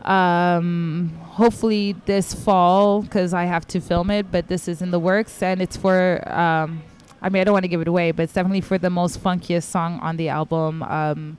Um, 0.03 1.11
hopefully 1.23 1.95
this 2.05 2.33
fall 2.33 3.01
because 3.01 3.33
I 3.33 3.43
have 3.45 3.67
to 3.67 3.81
film 3.81 4.09
it, 4.09 4.31
but 4.31 4.47
this 4.47 4.67
is 4.67 4.81
in 4.81 4.91
the 4.91 4.99
works 4.99 5.41
and 5.43 5.61
it's 5.61 5.75
for. 5.77 6.21
Um, 6.31 6.81
I 7.21 7.29
mean, 7.29 7.41
I 7.41 7.43
don't 7.43 7.53
want 7.53 7.63
to 7.63 7.67
give 7.67 7.81
it 7.81 7.87
away, 7.87 8.11
but 8.11 8.23
it's 8.23 8.33
definitely 8.33 8.61
for 8.61 8.77
the 8.77 8.91
most 8.91 9.21
funkiest 9.23 9.63
song 9.63 9.99
on 10.01 10.17
the 10.17 10.29
album. 10.29 10.83
Um, 10.83 11.37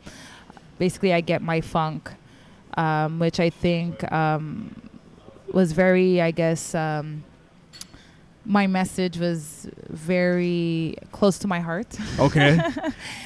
basically, 0.79 1.13
I 1.15 1.21
get 1.21 1.41
my 1.41 1.61
funk, 1.61 2.11
um, 2.79 3.19
which 3.19 3.39
I 3.41 3.51
think 3.51 3.93
um, 4.13 4.75
was 5.53 5.73
very, 5.73 6.21
I 6.23 6.31
guess. 6.31 6.75
Um, 6.75 7.25
my 8.45 8.67
message 8.67 9.19
was 9.19 9.69
very 9.91 10.95
close 11.13 11.39
to 11.41 11.47
my 11.47 11.61
heart. 11.61 11.91
Okay, 12.19 12.59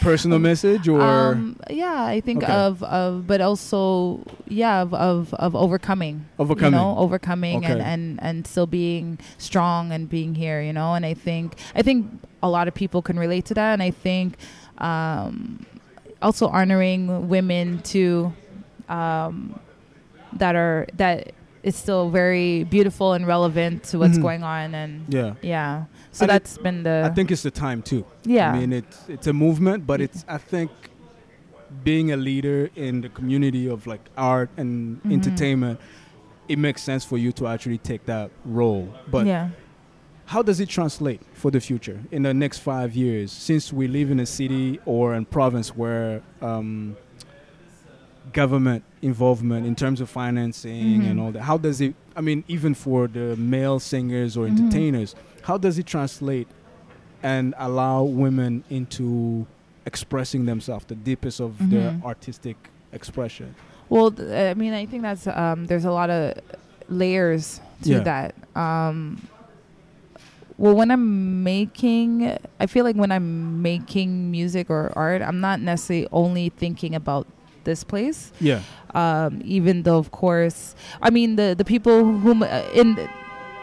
personal 0.01 0.39
message 0.41 0.89
or 0.89 1.35
Um, 1.35 1.57
yeah, 1.71 2.03
I 2.17 2.21
think 2.21 2.43
Okay. 2.43 2.53
of 2.53 2.83
of, 2.83 3.27
but 3.31 3.41
also 3.41 4.21
yeah 4.49 4.83
of 4.83 4.93
of, 4.95 5.33
of 5.35 5.55
overcoming. 5.55 6.27
overcoming. 6.39 6.73
You 6.81 6.87
know, 6.87 6.97
overcoming 6.99 7.65
and, 7.65 7.81
Okay. 7.81 7.85
and 7.93 8.19
and 8.23 8.47
still 8.47 8.67
being 8.67 9.19
strong 9.39 9.93
and 9.93 10.09
being 10.09 10.35
here. 10.35 10.61
You 10.61 10.73
know, 10.73 10.95
and 10.95 11.07
I 11.07 11.15
think 11.15 11.55
I 11.79 11.83
think 11.83 12.07
a 12.43 12.49
lot 12.51 12.67
of 12.69 12.75
people 12.75 13.01
can 13.01 13.17
relate 13.19 13.45
to 13.51 13.55
that, 13.55 13.73
and 13.75 13.83
I 13.83 13.93
think 13.93 14.35
um, 14.79 15.65
also 16.21 16.49
honoring 16.49 17.29
women 17.29 17.79
too 17.83 18.33
um, 18.89 19.59
that 20.35 20.55
are 20.57 20.87
that 20.97 21.33
is 21.63 21.77
still 21.77 22.11
very 22.11 22.65
beautiful 22.65 23.13
and 23.13 23.27
relevant 23.27 23.85
to 23.85 23.99
what's 23.99 24.19
Mhm. 24.19 24.23
going 24.23 24.43
on 24.43 24.75
and 24.75 25.05
yeah. 25.15 25.35
yeah 25.43 25.85
so 26.11 26.25
And 26.25 26.31
it- 26.31 26.33
that's 26.35 26.59
been 26.59 26.83
the 26.83 27.03
I 27.07 27.11
think 27.15 27.31
it's 27.31 27.43
the 27.43 27.51
time 27.53 27.83
too. 27.83 28.05
yeah 28.25 28.51
I 28.53 28.59
mean, 28.59 28.73
it's 28.73 29.09
it's 29.09 29.27
a 29.29 29.33
movement, 29.33 29.87
but 29.87 30.01
it's 30.01 30.25
I 30.29 30.39
think 30.39 30.71
being 31.85 32.13
a 32.13 32.17
leader 32.17 32.69
in 32.77 33.01
the 33.01 33.09
community 33.09 33.69
of 33.69 33.87
like 33.87 34.01
art 34.17 34.51
and 34.57 35.03
Mhm. 35.03 35.13
entertainment, 35.13 35.81
it 36.49 36.59
makes 36.59 36.83
sense 36.83 37.05
for 37.05 37.17
you 37.17 37.33
to 37.33 37.47
actually 37.47 37.79
take 37.79 38.05
that 38.07 38.31
role. 38.45 38.89
But 39.11 39.27
yeah 39.27 39.49
how 40.27 40.41
does 40.41 40.61
it 40.61 40.69
translate 40.69 41.21
for 41.35 41.51
the 41.51 41.61
future 41.61 41.99
in 42.11 42.23
the 42.23 42.33
next 42.33 42.59
five 42.61 42.95
years? 42.97 43.31
Since 43.31 43.71
we 43.73 43.87
live 43.87 44.11
in 44.11 44.19
a 44.21 44.25
city 44.25 44.81
or 44.87 45.15
a 45.15 45.23
province 45.25 45.77
where 45.77 46.23
um, 46.41 46.97
government 48.33 48.85
involvement 49.03 49.67
in 49.67 49.75
terms 49.75 50.01
of 50.01 50.09
financing 50.09 51.05
and 51.05 51.19
Mhm. 51.19 51.23
all 51.23 51.33
that, 51.33 51.43
how 51.43 51.59
does 51.59 51.81
it? 51.81 51.95
I 52.17 52.21
mean, 52.21 52.45
even 52.49 52.75
for 52.75 53.09
the 53.09 53.37
male 53.37 53.81
singers 53.81 54.37
or 54.37 54.47
Mhm. 54.47 54.51
entertainers, 54.59 55.15
how 55.43 55.59
does 55.59 55.79
it 55.79 55.87
translate 55.87 56.47
and 57.23 57.55
allow 57.59 58.03
women 58.05 58.63
into 58.71 59.47
expressing 59.87 60.45
themselves, 60.47 60.85
the 60.87 60.95
deepest 60.95 61.41
of 61.41 61.59
their 61.71 61.93
Mhm. 61.93 62.05
artistic 62.05 62.57
expression? 62.93 63.55
well 63.89 64.11
th- 64.11 64.31
i 64.31 64.55
mean 64.55 64.73
i 64.73 64.87
think 64.87 65.03
that's 65.03 65.27
um 65.27 65.67
there's 65.67 65.85
a 65.85 65.91
lot 65.93 66.09
of 66.09 66.33
layers 66.89 67.61
to 67.83 67.91
Yeah. 67.91 67.99
that 68.01 68.35
um 68.57 69.21
well 70.57 70.75
when 70.75 70.91
i'm 70.91 71.43
making 71.43 72.37
i 72.61 72.67
feel 72.67 72.85
like 72.85 72.97
when 72.97 73.11
i'm 73.13 73.61
making 73.61 74.31
music 74.31 74.71
or 74.71 74.93
art 74.97 75.21
i'm 75.21 75.41
not 75.41 75.61
necessarily 75.61 76.07
only 76.13 76.49
thinking 76.49 76.95
about 76.95 77.27
this 77.65 77.85
place 77.85 78.33
Yeah. 78.41 78.61
um 78.95 79.41
even 79.45 79.83
though 79.83 79.99
of 79.99 80.11
course 80.11 80.75
i 81.01 81.11
mean 81.11 81.37
the 81.37 81.55
the 81.57 81.65
people 81.65 82.05
whom 82.05 82.43
uh, 82.43 82.63
in 82.75 82.97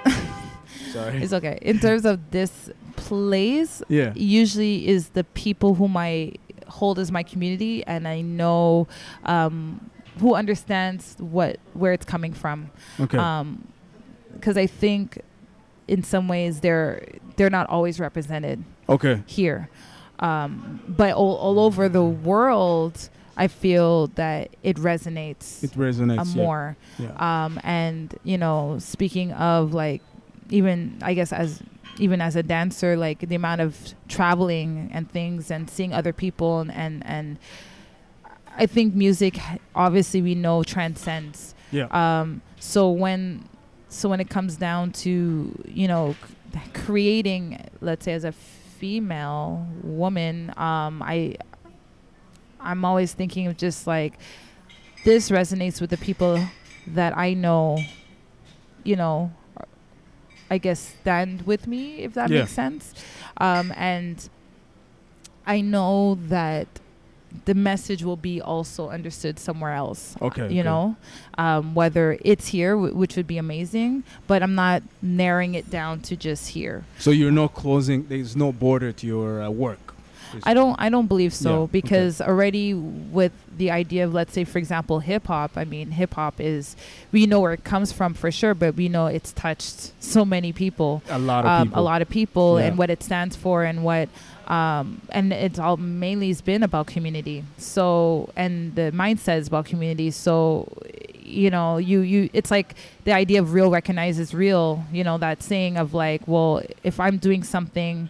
Sorry. 0.93 1.21
it's 1.21 1.33
okay 1.33 1.59
in 1.61 1.79
terms 1.79 2.05
of 2.05 2.31
this 2.31 2.69
place 2.95 3.81
yeah. 3.89 4.11
usually 4.15 4.87
is 4.87 5.09
the 5.09 5.23
people 5.23 5.75
whom 5.75 5.95
I 5.97 6.33
hold 6.67 6.99
as 6.99 7.11
my 7.11 7.23
community, 7.23 7.83
and 7.87 8.07
I 8.07 8.21
know 8.21 8.87
um, 9.25 9.89
who 10.19 10.35
understands 10.35 11.15
what 11.19 11.57
where 11.73 11.93
it's 11.93 12.05
coming 12.05 12.33
from. 12.33 12.69
Okay. 12.99 13.17
Because 14.33 14.57
I 14.57 14.67
think 14.67 15.19
in 15.87 16.03
some 16.03 16.27
ways 16.27 16.59
they're 16.59 17.07
they're 17.37 17.49
not 17.49 17.67
always 17.69 17.99
represented 17.99 18.63
Okay. 18.87 19.23
here. 19.25 19.69
Um, 20.19 20.81
but 20.87 21.13
all, 21.15 21.35
all 21.37 21.59
over 21.59 21.87
the 21.89 22.03
world, 22.03 23.09
I 23.43 23.47
feel 23.47 24.07
that 24.15 24.49
it 24.63 24.75
resonates 24.77 25.63
It 25.63 25.71
resonates. 25.71 26.35
yeah. 26.35 26.43
more. 26.43 26.77
Yeah. 26.99 27.15
Um, 27.45 27.59
and 27.63 28.13
you 28.23 28.37
know, 28.37 28.77
speaking 28.79 29.31
of 29.33 29.73
like, 29.73 30.01
even 30.49 30.97
I 31.01 31.13
guess 31.13 31.31
as 31.33 31.61
even 31.97 32.21
as 32.21 32.35
a 32.35 32.43
dancer, 32.43 32.95
like 32.97 33.19
the 33.31 33.35
amount 33.35 33.61
of 33.61 33.75
traveling 34.07 34.89
and 34.93 35.09
things 35.11 35.51
and 35.51 35.69
seeing 35.69 35.93
other 35.93 36.13
people 36.13 36.59
and 36.59 36.71
and, 36.73 37.05
and 37.05 37.37
I 38.57 38.65
think 38.65 38.93
music 38.93 39.39
obviously 39.75 40.21
we 40.21 40.35
know 40.35 40.63
transcends. 40.63 41.55
yeah. 41.71 41.87
Um, 42.01 42.41
so 42.59 42.89
when 42.91 43.45
so 43.89 44.09
when 44.09 44.19
it 44.19 44.29
comes 44.29 44.57
down 44.57 44.91
to 45.03 45.11
you 45.65 45.87
know 45.87 46.15
c- 46.53 46.59
creating, 46.73 47.63
let's 47.81 48.03
say 48.05 48.13
as 48.13 48.23
a 48.25 48.31
female 48.33 49.67
woman, 49.83 50.51
um, 50.57 51.01
I 51.01 51.35
I'm 52.59 52.83
always 52.85 53.13
thinking 53.13 53.47
of 53.47 53.57
just 53.57 53.87
like 53.87 54.13
this 55.05 55.29
resonates 55.29 55.79
with 55.81 55.89
the 55.89 55.97
people 55.97 56.43
that 56.87 57.17
I 57.17 57.33
know, 57.33 57.79
you 58.83 58.95
know, 58.95 59.31
I 60.51 60.57
guess 60.57 60.79
stand 61.01 61.43
with 61.43 61.67
me 61.67 61.97
if 61.99 62.13
that 62.15 62.29
Yeah. 62.29 62.39
makes 62.39 62.51
sense, 62.51 62.93
um, 63.37 63.71
and 63.77 64.27
I 65.45 65.61
know 65.61 66.15
that 66.27 66.67
the 67.45 67.53
message 67.53 68.03
will 68.03 68.15
be 68.17 68.41
also 68.41 68.89
understood 68.89 69.37
somewhere 69.37 69.73
else. 69.73 70.15
Okay, 70.19 70.41
You 70.51 70.61
okay. 70.61 70.63
know, 70.63 70.95
um, 71.37 71.75
whether 71.75 72.17
it's 72.25 72.47
here, 72.47 72.73
w- 72.73 72.95
which 72.95 73.15
would 73.15 73.27
be 73.27 73.37
amazing, 73.37 74.03
but 74.25 74.41
I'm 74.41 74.55
not 74.55 74.81
narrowing 75.03 75.53
it 75.53 75.69
down 75.69 76.01
to 76.01 76.15
just 76.15 76.49
here. 76.49 76.83
so 76.97 77.11
you're 77.11 77.31
not 77.31 77.53
closing. 77.53 78.07
There's 78.07 78.35
no 78.35 78.51
border 78.51 78.91
to 78.91 79.05
your 79.07 79.43
uh, 79.43 79.49
work. 79.51 79.93
I 80.43 80.53
don't. 80.53 80.75
I 80.79 80.89
don't 80.89 81.07
believe 81.07 81.33
so 81.33 81.49
Yeah, 81.49 81.57
okay. 81.63 81.71
because 81.71 82.21
already 82.21 82.73
with 82.73 83.31
the 83.57 83.71
idea 83.71 84.05
of, 84.05 84.13
let's 84.13 84.33
say, 84.33 84.43
for 84.45 84.57
example, 84.57 84.99
hip 84.99 85.27
hop. 85.27 85.51
I 85.57 85.65
mean, 85.65 85.91
hip 85.91 86.13
hop 86.13 86.39
is 86.39 86.75
we 87.11 87.25
know 87.25 87.39
where 87.41 87.53
it 87.53 87.63
comes 87.63 87.91
from 87.91 88.13
for 88.13 88.31
sure, 88.31 88.53
but 88.53 88.75
we 88.75 88.87
know 88.89 89.07
it's 89.07 89.31
touched 89.33 89.91
so 90.01 90.23
many 90.23 90.53
people, 90.53 91.01
A 91.09 91.19
lot 91.19 91.43
of 91.45 91.51
um, 91.51 91.67
people. 91.67 91.81
a 91.81 91.83
lot 91.83 92.01
of 92.01 92.09
people, 92.09 92.59
Yeah. 92.59 92.67
and 92.67 92.77
what 92.77 92.89
it 92.89 93.03
stands 93.03 93.35
for, 93.35 93.63
and 93.65 93.83
what, 93.83 94.07
um, 94.47 95.01
and 95.09 95.33
it's 95.33 95.59
all 95.59 95.75
mainly 95.77 96.29
has 96.29 96.41
been 96.41 96.63
about 96.63 96.87
community. 96.87 97.43
So, 97.57 98.29
and 98.37 98.75
the 98.75 98.91
mindset 98.93 99.39
is 99.39 99.47
about 99.47 99.65
community. 99.65 100.09
So, 100.11 100.71
you 101.21 101.49
know, 101.49 101.77
you 101.77 101.99
you, 101.99 102.29
it's 102.33 102.49
like 102.51 102.75
the 103.03 103.11
idea 103.11 103.41
of 103.41 103.53
real 103.53 103.69
recognizes 103.69 104.33
real. 104.33 104.85
You 104.91 105.03
know, 105.03 105.17
that 105.17 105.43
saying 105.43 105.75
of 105.77 105.93
like, 105.93 106.21
well, 106.27 106.61
if 106.83 106.99
I'm 106.99 107.17
doing 107.17 107.43
something. 107.43 108.09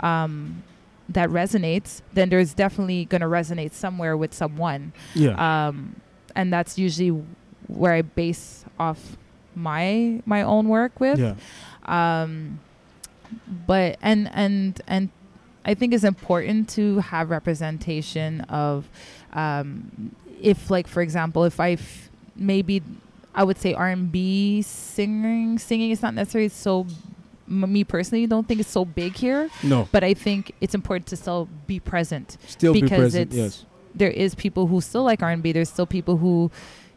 Um, 0.00 0.62
that 1.08 1.30
resonates, 1.30 2.02
then 2.12 2.28
there's 2.28 2.54
definitely 2.54 3.06
going 3.06 3.20
to 3.20 3.26
resonate 3.26 3.72
somewhere 3.72 4.16
with 4.16 4.34
someone. 4.34 4.92
Yeah. 5.14 5.68
Um, 5.68 6.00
and 6.34 6.52
that's 6.52 6.78
usually 6.78 7.22
where 7.66 7.94
I 7.94 8.02
base 8.02 8.64
off 8.78 9.16
my 9.54 10.22
my 10.26 10.42
own 10.42 10.68
work 10.68 11.00
with. 11.00 11.18
yeah. 11.18 11.34
Um, 11.84 12.60
but 13.66 13.98
and 14.02 14.30
and 14.32 14.80
and 14.86 15.10
I 15.64 15.74
think 15.74 15.92
it's 15.92 16.04
important 16.04 16.68
to 16.70 16.98
have 17.00 17.30
representation 17.30 18.42
of 18.42 18.88
um, 19.32 20.14
if 20.40 20.70
like 20.70 20.86
for 20.86 21.02
example 21.02 21.44
if 21.44 21.60
I 21.60 21.76
maybe 22.36 22.82
I 23.34 23.44
would 23.44 23.58
say 23.58 23.74
R&B 23.74 24.62
singing 24.62 25.58
singing 25.58 25.90
is 25.90 26.02
not 26.02 26.14
necessarily 26.14 26.48
so 26.48 26.86
m- 27.48 27.72
me 27.72 27.84
personally 27.84 28.26
don't 28.26 28.46
think 28.46 28.60
it's 28.60 28.70
so 28.70 28.84
big 28.84 29.14
here 29.16 29.48
No. 29.62 29.88
but 29.92 30.04
I 30.04 30.14
think 30.14 30.52
it's 30.60 30.74
important 30.74 31.06
to 31.08 31.16
still 31.16 31.48
be 31.66 31.80
present 31.80 32.36
Still 32.46 32.72
be 32.72 32.82
because 32.82 32.98
present. 32.98 33.32
it's- 33.32 33.38
Yes. 33.58 33.64
there 33.94 34.10
is 34.10 34.34
people 34.34 34.66
who 34.66 34.80
still 34.80 35.02
like 35.04 35.22
R&B. 35.22 35.52
There's 35.52 35.68
still 35.70 35.86
people 35.86 36.18
who, 36.18 36.50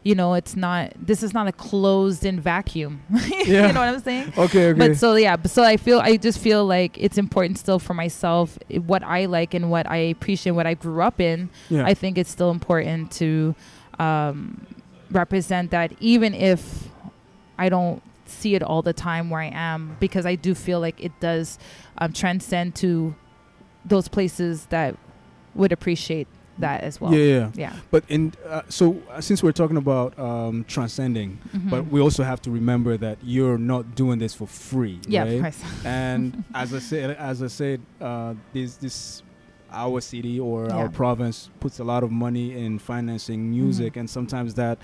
you 0.04 0.14
know, 0.14 0.34
it's 0.34 0.54
not. 0.56 0.92
This 1.00 1.22
is 1.22 1.32
not 1.32 1.46
a 1.48 1.52
closed-in 1.52 2.38
vacuum. 2.40 3.00
Yeah. 3.46 3.66
you 3.66 3.72
know 3.72 3.80
what 3.80 3.88
I'm 3.94 4.00
saying? 4.00 4.32
Okay. 4.38 4.68
Okay. 4.70 4.78
But 4.78 4.96
so 4.96 5.14
yeah, 5.16 5.36
but 5.36 5.50
so 5.50 5.62
I 5.64 5.76
feel 5.78 5.98
I 6.00 6.16
just 6.16 6.38
feel 6.38 6.64
like 6.66 6.96
it's 6.98 7.18
important 7.18 7.58
still 7.58 7.78
for 7.78 7.94
myself 7.94 8.58
what 8.86 9.02
I 9.02 9.24
like 9.26 9.54
and 9.54 9.70
what 9.70 9.88
I 9.90 9.96
appreciate, 10.14 10.52
what 10.52 10.66
I 10.66 10.74
grew 10.74 11.02
up 11.02 11.20
in. 11.20 11.50
yeah. 11.70 11.84
I 11.84 11.94
think 11.94 12.18
it's 12.18 12.30
still 12.30 12.50
important 12.50 13.10
to 13.22 13.54
um, 13.98 14.66
represent 15.10 15.70
that, 15.70 15.92
even 16.00 16.34
if 16.34 16.88
I 17.58 17.68
don't 17.68 18.02
see 18.32 18.54
it 18.54 18.62
all 18.62 18.82
the 18.82 18.92
time 18.92 19.30
where 19.30 19.40
I 19.40 19.50
am, 19.52 19.96
because 20.00 20.24
I 20.26 20.34
do 20.34 20.54
feel 20.54 20.80
like 20.80 21.02
it 21.02 21.12
does 21.20 21.58
um, 21.98 22.12
transcend 22.12 22.74
to 22.76 23.14
those 23.84 24.08
places 24.08 24.66
that 24.66 24.96
would 25.54 25.72
appreciate 25.72 26.28
that 26.58 26.82
as 26.82 27.00
well. 27.00 27.12
yeah. 27.14 27.24
Yeah. 27.34 27.50
Yeah. 27.54 27.72
But 27.90 28.04
in 28.08 28.32
uh, 28.46 28.62
so 28.68 29.00
uh, 29.10 29.20
since 29.20 29.42
we're 29.42 29.52
talking 29.52 29.76
about 29.78 30.16
um, 30.18 30.64
transcending, 30.68 31.38
Mhm. 31.56 31.70
but 31.70 31.86
we 31.86 32.00
also 32.00 32.22
have 32.22 32.40
to 32.42 32.50
remember 32.50 32.96
that 32.98 33.18
you're 33.22 33.58
not 33.58 33.94
doing 33.94 34.18
this 34.18 34.34
for 34.34 34.46
free. 34.46 35.00
yeah, 35.08 35.22
right? 35.22 35.32
of 35.34 35.40
course. 35.42 35.62
and 35.84 36.44
as 36.54 36.74
I 36.74 36.78
said, 36.78 37.10
as 37.16 37.42
I 37.42 37.46
said, 37.48 37.80
uh, 38.00 38.34
this 38.52 38.76
this 38.76 39.22
our 39.72 40.02
city 40.02 40.38
or 40.38 40.66
Yeah. 40.66 40.76
our 40.76 40.88
province 40.90 41.48
puts 41.58 41.78
a 41.80 41.84
lot 41.84 42.02
of 42.04 42.10
money 42.10 42.52
in 42.64 42.78
financing 42.78 43.50
music, 43.50 43.94
Mhm. 43.94 44.00
and 44.00 44.10
sometimes 44.10 44.52
that 44.54 44.76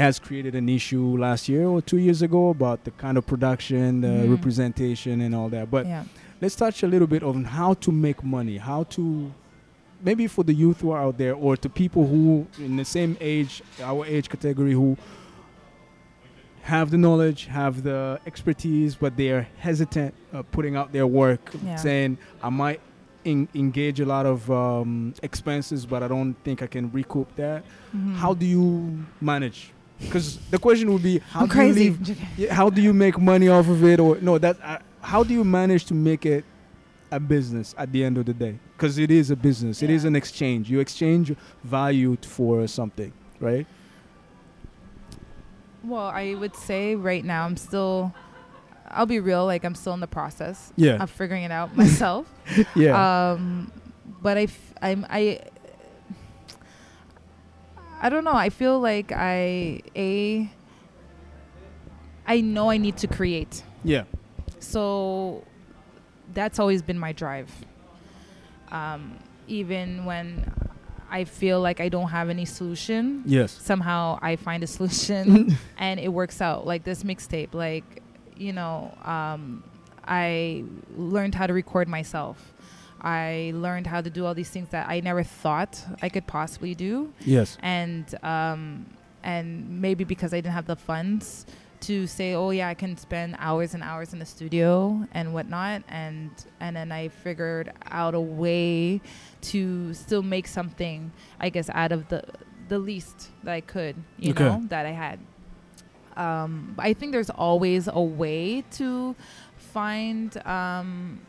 has 0.00 0.18
created 0.18 0.54
an 0.54 0.68
issue 0.68 1.16
last 1.18 1.48
year 1.48 1.66
or 1.66 1.80
two 1.82 1.98
years 1.98 2.22
ago 2.22 2.48
about 2.50 2.84
the 2.84 2.90
kind 2.92 3.16
of 3.18 3.26
production, 3.26 4.00
the 4.00 4.08
Mhm. 4.08 4.30
representation, 4.36 5.20
and 5.20 5.34
all 5.34 5.48
that. 5.50 5.70
But 5.70 5.86
yeah. 5.86 6.04
let's 6.40 6.56
touch 6.56 6.82
a 6.82 6.86
little 6.88 7.06
bit 7.06 7.22
on 7.22 7.44
how 7.44 7.74
to 7.74 7.92
make 7.92 8.22
money, 8.24 8.56
how 8.58 8.84
to 8.96 9.30
maybe 10.02 10.26
for 10.26 10.42
the 10.44 10.54
youth 10.54 10.80
who 10.80 10.90
are 10.90 11.02
out 11.02 11.18
there 11.18 11.34
or 11.34 11.56
to 11.58 11.68
people 11.68 12.06
who 12.06 12.46
in 12.58 12.76
the 12.76 12.84
same 12.84 13.16
age, 13.20 13.62
our 13.82 14.04
age 14.06 14.28
category 14.30 14.72
who 14.72 14.96
have 16.62 16.90
the 16.90 16.98
knowledge, 16.98 17.46
have 17.46 17.82
the 17.82 18.20
expertise, 18.26 18.94
but 18.94 19.16
they 19.16 19.30
are 19.30 19.46
hesitant 19.58 20.14
uh, 20.32 20.42
putting 20.52 20.76
out 20.76 20.92
their 20.92 21.06
work, 21.06 21.40
Yeah. 21.64 21.76
saying, 21.76 22.18
I 22.42 22.48
might 22.50 22.80
en- 23.24 23.48
engage 23.54 23.98
a 24.00 24.06
lot 24.06 24.24
of 24.26 24.50
um, 24.50 25.14
expenses, 25.22 25.84
but 25.86 26.02
I 26.02 26.08
don't 26.08 26.34
think 26.44 26.62
I 26.62 26.66
can 26.66 26.90
recoup 26.92 27.34
that. 27.36 27.64
Mhm. 27.94 28.14
How 28.16 28.34
do 28.34 28.46
you 28.46 28.98
manage? 29.20 29.72
Because 30.00 30.38
the 30.50 30.58
question 30.58 30.92
would 30.92 31.02
be, 31.02 31.18
how 31.18 31.40
I'm 31.40 31.46
do 31.46 31.52
crazy. 31.52 31.84
you 31.84 31.96
leave 32.38 32.50
how 32.50 32.70
do 32.70 32.80
you 32.80 32.92
make 32.92 33.18
money 33.18 33.48
off 33.48 33.68
of 33.68 33.84
it 33.84 34.00
or 34.00 34.16
no 34.20 34.38
that 34.38 34.56
uh, 34.62 34.78
how 35.02 35.22
do 35.22 35.32
you 35.34 35.44
manage 35.44 35.84
to 35.86 35.94
make 35.94 36.24
it 36.26 36.44
a 37.12 37.20
business 37.20 37.74
at 37.76 37.90
the 37.92 38.02
end 38.04 38.16
of 38.18 38.24
the 38.24 38.32
day 38.32 38.58
because 38.76 38.96
it 38.98 39.10
is 39.10 39.30
a 39.30 39.36
business 39.36 39.82
it 39.82 39.90
is 39.90 40.04
an 40.04 40.14
exchange 40.16 40.70
you 40.70 40.80
exchange 40.80 41.34
value 41.64 42.16
for 42.22 42.66
something 42.66 43.12
right 43.40 43.66
Well, 45.82 46.06
I 46.06 46.34
would 46.34 46.54
say 46.56 46.94
right 46.94 47.24
now 47.24 47.44
I'm 47.46 47.56
still. 47.56 48.12
I'll 48.92 49.06
be 49.06 49.20
real. 49.20 49.46
Like 49.46 49.64
I'm 49.64 49.74
still 49.74 49.94
in 49.94 50.00
the 50.00 50.06
process 50.06 50.72
yeah 50.76 51.02
of 51.02 51.10
figuring 51.10 51.44
it 51.44 51.50
out 51.52 51.76
myself. 51.76 52.26
yeah 52.76 53.32
Um, 53.32 53.72
but 54.22 54.36
I, 54.36 54.42
f- 54.42 54.74
I'm 54.82 55.06
I. 55.08 55.40
I 58.00 58.08
don't 58.08 58.24
know. 58.24 58.34
I 58.34 58.48
feel 58.50 58.80
like 58.80 59.12
I 59.12 59.80
a. 59.94 60.50
I 62.26 62.40
know 62.40 62.70
I 62.70 62.76
need 62.76 62.96
to 62.98 63.06
create. 63.08 63.62
yeah 63.82 64.04
So 64.60 65.44
that's 66.32 66.58
always 66.58 66.82
been 66.82 66.98
my 66.98 67.12
drive. 67.12 67.50
Um, 68.70 69.18
even 69.48 70.04
when 70.04 70.52
I 71.10 71.24
feel 71.24 71.60
like 71.60 71.80
I 71.80 71.88
don't 71.88 72.08
have 72.08 72.28
any 72.30 72.44
solution, 72.44 73.22
yes 73.26 73.50
somehow 73.52 74.18
I 74.22 74.36
find 74.36 74.62
a 74.62 74.66
solution 74.66 75.56
and 75.76 75.98
it 75.98 76.08
works 76.08 76.40
out. 76.40 76.66
Like 76.66 76.84
this 76.84 77.02
mixtape, 77.02 77.52
like, 77.52 78.02
you 78.36 78.52
know, 78.52 78.96
um, 79.04 79.64
I 80.06 80.64
learned 80.96 81.34
how 81.34 81.46
to 81.46 81.52
record 81.52 81.88
myself. 81.88 82.54
I 83.02 83.52
learned 83.54 83.86
how 83.86 84.00
to 84.00 84.10
do 84.10 84.24
all 84.26 84.34
these 84.34 84.50
things 84.50 84.68
that 84.70 84.88
I 84.88 85.00
never 85.00 85.22
thought 85.22 85.82
I 86.02 86.08
could 86.08 86.26
possibly 86.26 86.74
do 86.74 87.12
yes 87.20 87.56
and 87.62 88.04
um, 88.24 88.86
and 89.22 89.80
maybe 89.80 90.04
because 90.04 90.32
I 90.32 90.38
didn't 90.38 90.54
have 90.54 90.66
the 90.66 90.76
funds 90.76 91.46
to 91.80 92.06
say, 92.06 92.34
oh 92.34 92.50
yeah, 92.50 92.68
I 92.68 92.74
can 92.74 92.96
spend 92.98 93.36
hours 93.38 93.72
and 93.72 93.82
hours 93.82 94.12
in 94.12 94.18
the 94.18 94.26
studio 94.26 95.06
and 95.12 95.32
whatnot, 95.32 95.82
and 95.88 96.30
and 96.60 96.76
then 96.76 96.92
I 96.92 97.08
figured 97.08 97.72
out 97.90 98.14
a 98.14 98.20
way 98.20 99.00
to 99.52 99.94
still 99.94 100.22
make 100.22 100.46
something, 100.46 101.10
I 101.40 101.48
guess, 101.48 101.70
out 101.70 101.92
of 101.92 102.08
the 102.08 102.22
the 102.68 102.78
least 102.78 103.30
that 103.44 103.54
I 103.54 103.62
could, 103.62 103.96
you 104.18 104.32
Okay. 104.32 104.44
know, 104.44 104.62
that 104.68 104.84
I 104.84 104.90
had. 104.90 105.20
Um, 106.16 106.74
I 106.78 106.92
think 106.92 107.12
there's 107.12 107.30
always 107.30 107.88
a 107.88 108.02
way 108.02 108.62
to 108.72 109.16
find 109.56 110.36
um, 110.46 111.20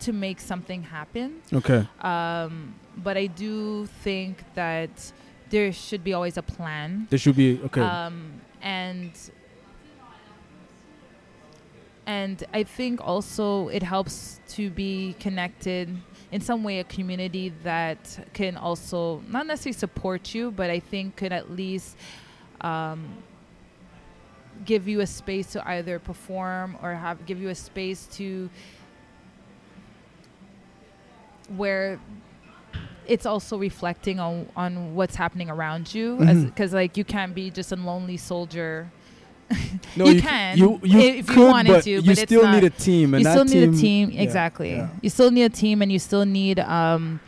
to 0.00 0.12
make 0.12 0.40
something 0.40 0.82
happen. 0.82 1.40
okay 1.52 1.86
Um, 2.00 2.74
but 2.96 3.16
I 3.16 3.26
do 3.26 3.86
think 4.04 4.44
that 4.54 4.90
there 5.50 5.72
should 5.72 6.02
be 6.04 6.12
always 6.12 6.36
a 6.36 6.42
plan. 6.42 7.06
there 7.10 7.18
should 7.18 7.36
be 7.36 7.60
okay 7.64 7.80
Um, 7.80 8.40
and 8.62 9.12
and 12.06 12.42
I 12.52 12.62
think 12.64 13.00
also 13.06 13.68
it 13.68 13.82
helps 13.82 14.40
to 14.56 14.70
be 14.70 15.14
connected 15.20 15.96
in 16.32 16.40
some 16.40 16.64
way 16.64 16.80
a 16.80 16.84
community 16.84 17.52
that 17.62 18.26
can 18.32 18.56
also 18.56 19.22
not 19.28 19.46
necessarily 19.46 19.78
support 19.78 20.34
you, 20.34 20.50
but 20.50 20.70
I 20.70 20.80
think 20.80 21.16
could 21.16 21.32
at 21.32 21.50
least 21.50 21.96
um, 22.62 23.06
give 24.64 24.88
you 24.88 25.00
a 25.00 25.06
space 25.06 25.52
to 25.52 25.68
either 25.68 25.98
perform 25.98 26.76
or 26.82 26.94
have 26.94 27.24
give 27.26 27.40
you 27.40 27.48
a 27.48 27.54
space 27.54 28.06
to 28.12 28.50
where 31.56 31.98
it's 33.06 33.26
also 33.26 33.58
reflecting 33.58 34.20
on 34.20 34.46
on 34.56 34.94
what's 34.94 35.16
happening 35.16 35.50
around 35.50 35.92
you 35.94 36.16
because 36.46 36.72
like 36.72 36.96
you 36.96 37.04
can't 37.04 37.34
be 37.34 37.50
just 37.50 37.72
a 37.72 37.76
lonely 37.76 38.16
soldier. 38.16 38.90
No, 39.96 40.04
You 40.06 40.14
c- 40.14 40.20
can, 40.20 40.56
You, 40.58 40.78
you 40.84 40.98
if 41.00 41.16
you 41.28 41.34
could, 41.34 41.48
wanted 41.48 41.72
but 41.72 41.82
to, 41.84 41.90
you 41.90 42.02
but 42.02 42.16
still 42.18 42.46
need 42.48 42.62
a 42.62 42.70
team, 42.70 43.14
and 43.14 43.24
you 43.24 43.28
still 43.30 43.44
need 43.44 43.68
a 43.68 43.72
team 43.76 44.10
yeah, 44.12 44.22
exactly. 44.22 44.76
yeah. 44.76 44.88
you 45.02 45.10
still 45.10 45.32
need 45.32 45.42
a 45.42 45.48
team 45.48 45.82
and 45.82 45.90
you 45.90 45.98
still 45.98 46.24
need 46.24 46.60
um 46.60 47.18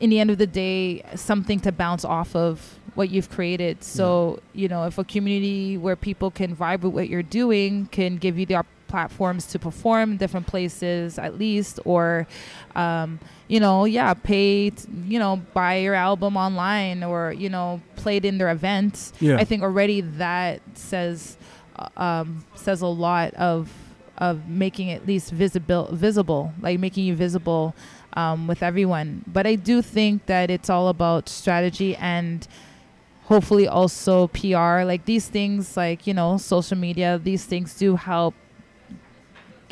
in 0.00 0.10
the 0.10 0.18
end 0.18 0.30
of 0.30 0.38
the 0.38 0.46
day 0.48 1.02
something 1.14 1.60
to 1.60 1.70
bounce 1.70 2.04
off 2.04 2.34
of 2.34 2.78
what 2.96 3.10
you've 3.10 3.30
created. 3.30 3.84
So 3.84 4.40
you 4.54 4.66
know 4.66 4.86
if 4.86 4.98
a 4.98 5.04
community 5.04 5.78
where 5.78 5.94
people 5.94 6.32
can 6.32 6.56
vibe 6.56 6.80
with 6.80 6.94
what 6.94 7.08
you're 7.08 7.22
doing 7.22 7.86
can 7.92 8.16
give 8.16 8.36
you 8.36 8.44
the 8.46 8.56
op- 8.56 8.66
platforms 8.90 9.46
to 9.52 9.58
perform 9.58 10.12
in 10.12 10.16
different 10.18 10.46
places 10.46 11.18
at 11.18 11.38
least 11.38 11.78
or 11.84 12.26
um, 12.74 13.18
you 13.48 13.60
know 13.64 13.84
yeah 13.84 14.12
pay 14.14 14.70
t- 14.70 14.88
you 15.06 15.18
know 15.18 15.40
buy 15.54 15.76
your 15.76 15.94
album 15.94 16.36
online 16.36 17.02
or 17.10 17.32
you 17.32 17.48
know 17.48 17.80
play 17.96 18.16
it 18.16 18.24
in 18.24 18.36
their 18.38 18.50
events 18.50 19.12
Yeah. 19.20 19.36
I 19.42 19.44
think 19.44 19.62
already 19.62 20.00
that 20.24 20.60
says 20.74 21.36
uh, 21.76 21.88
um, 22.06 22.44
says 22.54 22.82
a 22.82 22.92
lot 23.08 23.32
of 23.34 23.70
of 24.18 24.34
making 24.48 24.90
at 24.90 25.06
least 25.06 25.30
visible 25.30 25.88
visible 25.92 26.52
like 26.60 26.78
making 26.78 27.04
you 27.06 27.14
visible 27.14 27.74
um, 28.14 28.48
with 28.48 28.62
everyone. 28.62 29.24
But 29.26 29.46
I 29.46 29.54
do 29.54 29.82
think 29.82 30.26
that 30.26 30.50
it's 30.50 30.68
all 30.68 30.88
about 30.88 31.28
strategy 31.28 31.94
and 31.96 32.46
hopefully 33.30 33.68
also 33.68 34.26
PR 34.28 34.82
like 34.82 35.04
these 35.04 35.28
things 35.28 35.76
like 35.76 36.06
you 36.08 36.14
know 36.14 36.36
social 36.36 36.76
media 36.76 37.20
these 37.22 37.44
things 37.44 37.78
do 37.78 37.94
help 37.94 38.34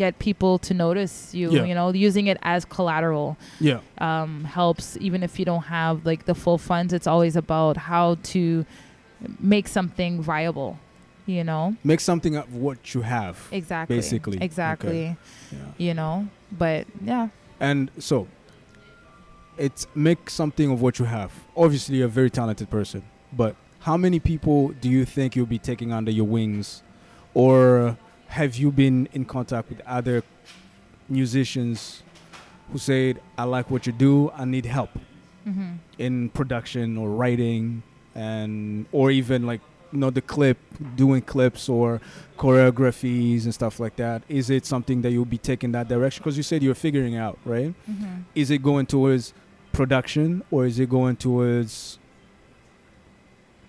get 0.04 0.12
people 0.28 0.52
to 0.68 0.72
notice 0.86 1.14
you 1.38 1.46
Yeah. 1.56 1.64
you 1.68 1.74
know 1.78 1.88
using 2.08 2.26
it 2.32 2.38
as 2.54 2.60
collateral 2.76 3.28
yeah. 3.60 3.80
um, 4.08 4.44
helps 4.58 4.96
even 5.06 5.20
if 5.28 5.32
you 5.38 5.44
don't 5.50 5.66
have 5.78 5.94
like 6.10 6.22
the 6.30 6.34
full 6.42 6.58
funds 6.70 6.90
it's 6.98 7.06
always 7.14 7.34
about 7.44 7.74
how 7.90 8.06
to 8.34 8.64
make 9.54 9.66
something 9.78 10.12
viable 10.32 10.72
you 11.26 11.44
know 11.50 11.62
Make 11.92 12.00
something 12.00 12.34
of 12.40 12.54
what 12.54 12.78
you 12.94 13.02
have. 13.02 13.36
exactly 13.60 13.96
Basically, 13.96 14.38
exactly 14.48 15.04
Yeah. 15.52 15.58
you 15.86 15.92
know 16.00 16.14
but 16.62 16.82
yeah 17.12 17.28
And 17.60 17.90
so, 17.98 18.16
it's 19.66 19.86
make 19.94 20.30
something 20.30 20.70
of 20.70 20.80
what 20.80 20.98
you 21.00 21.04
have. 21.06 21.32
Obviously, 21.56 21.96
you're 21.98 22.06
a 22.06 22.16
very 22.20 22.30
talented 22.30 22.68
person, 22.70 23.02
but 23.32 23.56
how 23.80 23.96
many 23.96 24.18
people 24.20 24.68
do 24.80 24.88
you 24.88 25.04
think 25.04 25.34
you'll 25.34 25.54
be 25.58 25.58
taking 25.58 25.92
under 25.92 26.12
your 26.18 26.26
wings, 26.26 26.82
or 27.34 27.96
have 28.28 28.56
you 28.56 28.70
been 28.70 29.08
in 29.12 29.24
contact 29.24 29.68
with 29.70 29.80
other 29.86 30.22
musicians 31.08 32.02
who 32.72 32.78
said, 32.78 33.20
"I 33.36 33.44
like 33.44 33.70
what 33.70 33.86
you 33.86 33.92
do. 33.92 34.30
I 34.30 34.44
need 34.44 34.66
help 34.66 34.90
hmm 35.44 35.74
in 35.98 36.28
production 36.30 36.96
or 36.98 37.10
writing, 37.10 37.82
and 38.14 38.86
or 38.92 39.10
even 39.10 39.46
like." 39.46 39.60
You 39.90 40.00
know 40.00 40.10
the 40.10 40.20
clip, 40.20 40.58
doing 40.96 41.22
clips 41.22 41.66
or 41.66 42.02
choreographies 42.36 43.44
and 43.44 43.54
stuff 43.54 43.80
like 43.80 43.96
that. 43.96 44.22
Is 44.28 44.50
it 44.50 44.66
something 44.66 45.00
that 45.00 45.12
you'll 45.12 45.24
be 45.24 45.38
taking 45.38 45.72
that 45.72 45.88
direction? 45.88 46.20
Because 46.22 46.36
you 46.36 46.42
said 46.42 46.62
you're 46.62 46.74
figuring 46.74 47.16
out, 47.16 47.38
right? 47.46 47.72
hmm 47.86 48.18
is 48.34 48.50
it 48.50 48.62
going 48.62 48.84
towards 48.84 49.32
production 49.72 50.42
or 50.50 50.66
is 50.66 50.78
it 50.78 50.90
going 50.90 51.16
towards 51.16 51.97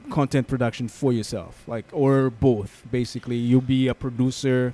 content 0.10 0.48
production 0.48 0.88
for 0.88 1.12
yourself 1.14 1.64
like 1.68 1.86
or 1.92 2.30
both 2.30 2.84
basically 2.92 3.36
you'll 3.36 3.62
be 3.62 3.88
a 3.88 3.94
producer 3.94 4.74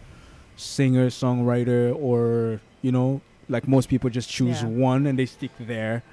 singer 0.55 1.07
songwriter 1.07 1.95
or 1.95 2.59
you 2.81 2.91
know 2.91 3.21
like 3.49 3.67
most 3.67 3.89
people 3.89 4.09
just 4.09 4.29
choose 4.29 4.61
Yeah. 4.61 4.69
one 4.69 5.05
and 5.07 5.17
they 5.19 5.25
stick 5.25 5.51
there 5.59 6.03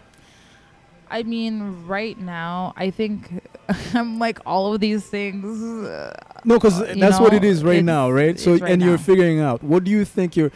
I 1.15 1.25
mean, 1.25 1.85
right 1.87 2.19
now, 2.19 2.73
I 2.75 2.89
think 2.89 3.47
I'm 3.95 4.19
like 4.19 4.39
all 4.47 4.73
of 4.73 4.81
these 4.81 5.05
things. 5.07 5.45
uh, 5.85 6.15
no 6.43 6.55
because 6.59 6.79
that's 6.99 7.21
what 7.21 7.35
it 7.35 7.45
is 7.45 7.63
right 7.63 7.85
now 7.85 8.11
right 8.11 8.41
so 8.41 8.53
right 8.57 8.73
and 8.73 8.81
you're 8.83 8.97
figuring 8.97 9.39
out 9.39 9.63
what 9.63 9.85
do 9.85 9.91
you 9.91 10.07
think 10.07 10.37
you're 10.39 10.51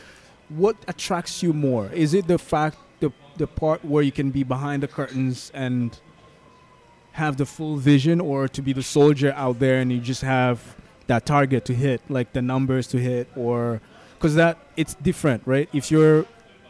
what 0.49 0.75
attracts 0.89 1.43
you 1.43 1.53
more 1.53 1.91
is 1.93 2.15
it 2.15 2.27
the 2.27 2.39
fact 2.39 2.79
the 3.01 3.13
the 3.37 3.47
part 3.47 3.85
where 3.85 4.03
you 4.03 4.11
can 4.13 4.31
be 4.31 4.43
behind 4.43 4.83
the 4.83 4.89
curtains 4.89 5.51
and 5.53 6.01
have 7.17 7.37
the 7.39 7.47
full 7.47 7.77
vision 7.77 8.21
or 8.21 8.47
to 8.47 8.61
be 8.61 8.73
the 8.73 8.83
soldier 8.83 9.33
out 9.37 9.59
there 9.59 9.79
and 9.81 9.91
you 9.91 9.99
just 10.01 10.23
have 10.23 10.77
that 11.07 11.25
target 11.25 11.65
to 11.65 11.75
hit 11.75 12.01
like 12.11 12.33
the 12.35 12.43
numbers 12.43 12.87
to 12.89 12.99
hit 12.99 13.27
or 13.37 13.81
because 14.15 14.35
that 14.35 14.59
it's 14.77 14.95
different 14.97 15.43
right? 15.47 15.69
If 15.73 15.91
you're 15.91 16.27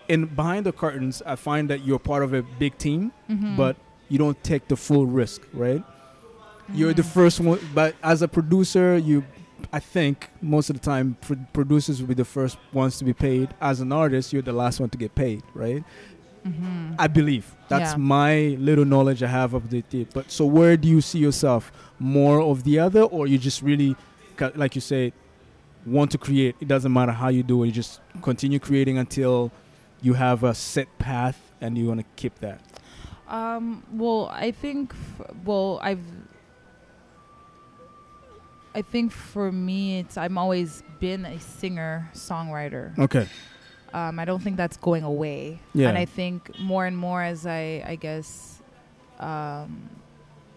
in 0.09 0.26
behind 0.26 0.64
the 0.64 0.72
curtains 0.72 1.20
i 1.26 1.35
find 1.35 1.68
that 1.68 1.85
you're 1.85 1.98
part 1.98 2.22
of 2.22 2.32
a 2.32 2.42
big 2.61 2.78
team 2.78 3.11
mhm, 3.28 3.56
but 3.56 3.74
you 4.09 4.18
don't 4.18 4.40
take 4.44 4.68
the 4.68 4.76
full 4.76 5.04
risk 5.04 5.42
right? 5.52 5.82
You're 6.72 6.94
the 6.94 7.02
mhm. 7.02 7.12
first 7.18 7.40
one 7.40 7.59
but 7.74 7.96
as 8.04 8.22
a 8.22 8.28
producer 8.28 8.96
you 8.96 9.24
i 9.72 9.80
think 9.80 10.30
most 10.40 10.70
of 10.70 10.74
the 10.78 10.85
time 10.92 11.16
pro- 11.22 11.44
producers 11.52 12.00
will 12.00 12.09
be 12.14 12.14
the 12.14 12.24
first 12.38 12.56
ones 12.72 12.98
to 12.98 13.04
be 13.04 13.12
paid. 13.12 13.48
As 13.61 13.80
an 13.80 13.90
artist 13.90 14.32
you're 14.32 14.42
the 14.42 14.52
last 14.52 14.78
one 14.78 14.90
to 14.90 14.98
get 14.98 15.12
paid 15.16 15.42
right 15.54 15.82
Mhm. 16.46 16.94
i 16.98 17.06
believe. 17.09 17.46
That's 17.68 17.92
Yeah. 17.92 17.96
my 18.18 18.56
little 18.61 18.85
knowledge 18.85 19.22
i 19.22 19.26
have 19.40 19.52
of 19.54 19.64
the 19.70 19.80
thing 19.82 20.06
but 20.14 20.30
so 20.30 20.46
where 20.46 20.76
do 20.76 20.87
you 20.88 21.00
see 21.00 21.18
yourself? 21.18 21.72
More 21.98 22.40
of 22.40 22.62
the 22.64 22.78
other 22.78 23.02
or 23.02 23.26
you 23.26 23.38
just 23.38 23.61
really 23.62 23.96
like 24.54 24.74
you 24.74 24.80
say 24.80 25.12
want 25.87 26.11
to 26.12 26.18
create? 26.18 26.54
It 26.61 26.68
doesn't 26.68 26.92
matter 26.92 27.12
how 27.12 27.28
you 27.28 27.42
do 27.42 27.62
it. 27.62 27.66
You 27.66 27.72
just 27.72 28.00
continue 28.22 28.59
creating 28.59 28.98
until 28.98 29.50
you 30.02 30.14
have 30.14 30.44
a 30.44 30.54
set 30.54 30.88
path 30.98 31.38
and 31.61 31.76
you 31.78 31.87
want 31.88 32.00
to 32.00 32.06
keep 32.16 32.35
that? 32.40 32.61
Um, 33.28 33.82
well, 33.92 34.28
I 34.32 34.50
think, 34.52 34.92
f- 34.92 35.30
well, 35.44 35.80
I've, 35.82 36.04
I 38.74 38.82
think 38.82 39.11
for 39.12 39.50
me, 39.50 40.00
it's 40.00 40.16
I'm 40.16 40.37
always 40.37 40.82
been 41.00 41.24
a 41.24 41.38
singer 41.40 42.11
songwriter. 42.14 42.96
okay 42.98 43.26
Um, 43.96 44.18
I 44.18 44.26
don't 44.26 44.42
think 44.42 44.59
that's 44.59 44.76
going 44.76 45.04
away. 45.04 45.59
Yeah. 45.72 45.88
And 45.88 45.96
I 45.96 46.04
think 46.04 46.59
more 46.59 46.85
and 46.85 46.94
more 46.94 47.22
as 47.22 47.46
I, 47.46 47.82
I 47.87 47.96
guess, 47.96 48.61
um, 49.18 49.88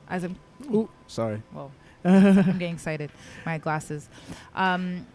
as 0.10 0.26
I'm, 0.26 0.36
Ooh, 0.74 0.90
sorry 1.08 1.42
well, 1.54 1.72
I'm 2.04 2.60
getting 2.60 2.74
excited. 2.74 3.12
My 3.46 3.58
glasses. 3.58 4.10
Um, 4.54 5.08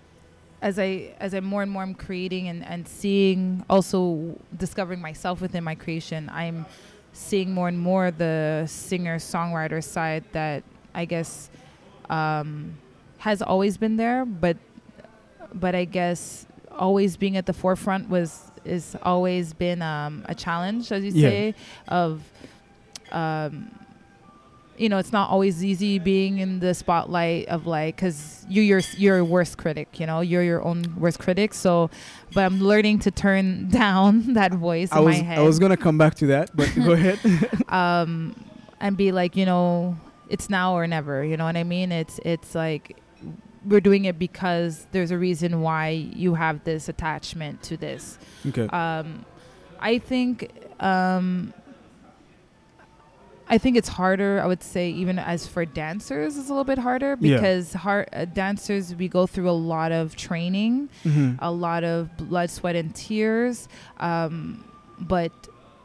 as 0.62 0.78
I 0.78 1.14
as 1.20 1.34
I 1.34 1.40
more 1.40 1.62
and 1.62 1.70
more 1.70 1.82
I'm 1.82 1.94
creating 1.94 2.48
and, 2.48 2.64
and 2.64 2.88
seeing 2.88 3.62
also 3.68 4.38
discovering 4.56 5.02
myself 5.02 5.42
within 5.42 5.62
my 5.62 5.74
creation, 5.74 6.30
I'm 6.32 6.64
seeing 7.12 7.52
more 7.52 7.68
and 7.68 7.78
more 7.78 8.10
the 8.10 8.64
singer 8.66 9.18
songwriter 9.18 9.84
side 9.84 10.24
that 10.32 10.62
I 10.94 11.04
guess 11.04 11.50
um, 12.08 12.78
has 13.18 13.42
always 13.42 13.76
been 13.76 13.98
there, 13.98 14.24
but 14.24 14.56
but 15.52 15.74
I 15.74 15.84
guess 15.84 16.46
always 16.78 17.16
being 17.16 17.36
at 17.36 17.46
the 17.46 17.52
forefront 17.52 18.08
was 18.08 18.50
is 18.64 18.96
always 19.02 19.52
been 19.52 19.82
um, 19.82 20.24
a 20.28 20.34
challenge, 20.34 20.90
as 20.92 21.04
you 21.04 21.10
Yeah. 21.12 21.28
say, 21.28 21.54
of 21.88 22.22
um, 23.12 23.70
you 24.76 24.88
know, 24.88 24.98
it's 24.98 25.12
not 25.12 25.30
always 25.30 25.64
easy 25.64 26.00
being 26.00 26.38
in 26.38 26.58
the 26.58 26.74
spotlight 26.74 27.46
of 27.46 27.64
like, 27.66 27.94
because 27.94 28.44
you 28.48 28.60
you're 28.62 28.80
you're 28.96 29.16
your 29.16 29.24
worst 29.24 29.56
critic, 29.56 30.00
you 30.00 30.06
know, 30.06 30.20
you're 30.20 30.42
your 30.42 30.62
own 30.64 30.82
worst 30.98 31.20
critic. 31.20 31.54
So, 31.54 31.90
but 32.32 32.44
I'm 32.44 32.58
learning 32.60 32.98
to 33.00 33.10
turn 33.12 33.68
down 33.70 34.32
that 34.34 34.52
voice 34.52 34.90
I 34.92 34.98
in 34.98 35.04
was 35.04 35.16
my 35.18 35.22
head 35.22 35.38
I 35.38 35.42
was 35.42 35.58
gonna 35.60 35.76
come 35.76 35.96
back 35.96 36.14
to 36.16 36.26
that, 36.28 36.56
but 36.56 36.74
go 36.74 36.90
ahead. 36.98 37.20
um, 37.68 38.34
and 38.80 38.96
be 38.96 39.12
like, 39.12 39.36
you 39.36 39.46
know, 39.46 39.96
it's 40.28 40.50
now 40.50 40.74
or 40.74 40.86
never. 40.88 41.22
You 41.24 41.36
know 41.36 41.44
what 41.44 41.56
I 41.56 41.62
mean? 41.64 41.92
It's 41.92 42.18
it's 42.24 42.54
like 42.56 42.96
we're 43.66 43.80
doing 43.80 44.04
it 44.04 44.18
because 44.18 44.86
there's 44.92 45.10
a 45.10 45.18
reason 45.18 45.60
why 45.62 45.88
you 45.90 46.34
have 46.34 46.64
this 46.64 46.88
attachment 46.88 47.62
to 47.64 47.76
this. 47.76 48.18
okay. 48.46 48.66
Um, 48.68 49.24
I 49.80 49.98
think 49.98 50.50
um, 50.80 51.52
I 53.46 53.58
think 53.58 53.76
it's 53.76 53.88
harder. 53.88 54.40
I 54.42 54.46
would 54.46 54.62
say 54.62 54.88
even 54.90 55.18
as 55.18 55.46
for 55.46 55.64
dancers, 55.66 56.38
it's 56.38 56.46
a 56.48 56.50
little 56.50 56.64
bit 56.64 56.78
harder 56.78 57.16
Yeah. 57.20 57.36
because 57.36 57.74
har- 57.74 58.06
uh, 58.12 58.24
dancers 58.24 58.94
we 58.94 59.06
go 59.08 59.26
through 59.26 59.50
a 59.50 59.52
lot 59.52 59.92
of 59.92 60.16
training 60.16 60.88
Mhm. 61.04 61.38
a 61.40 61.50
lot 61.50 61.84
of 61.84 62.16
blood, 62.16 62.48
sweat, 62.50 62.74
and 62.74 62.94
tears. 62.94 63.68
Um, 63.98 64.64
but 64.98 65.32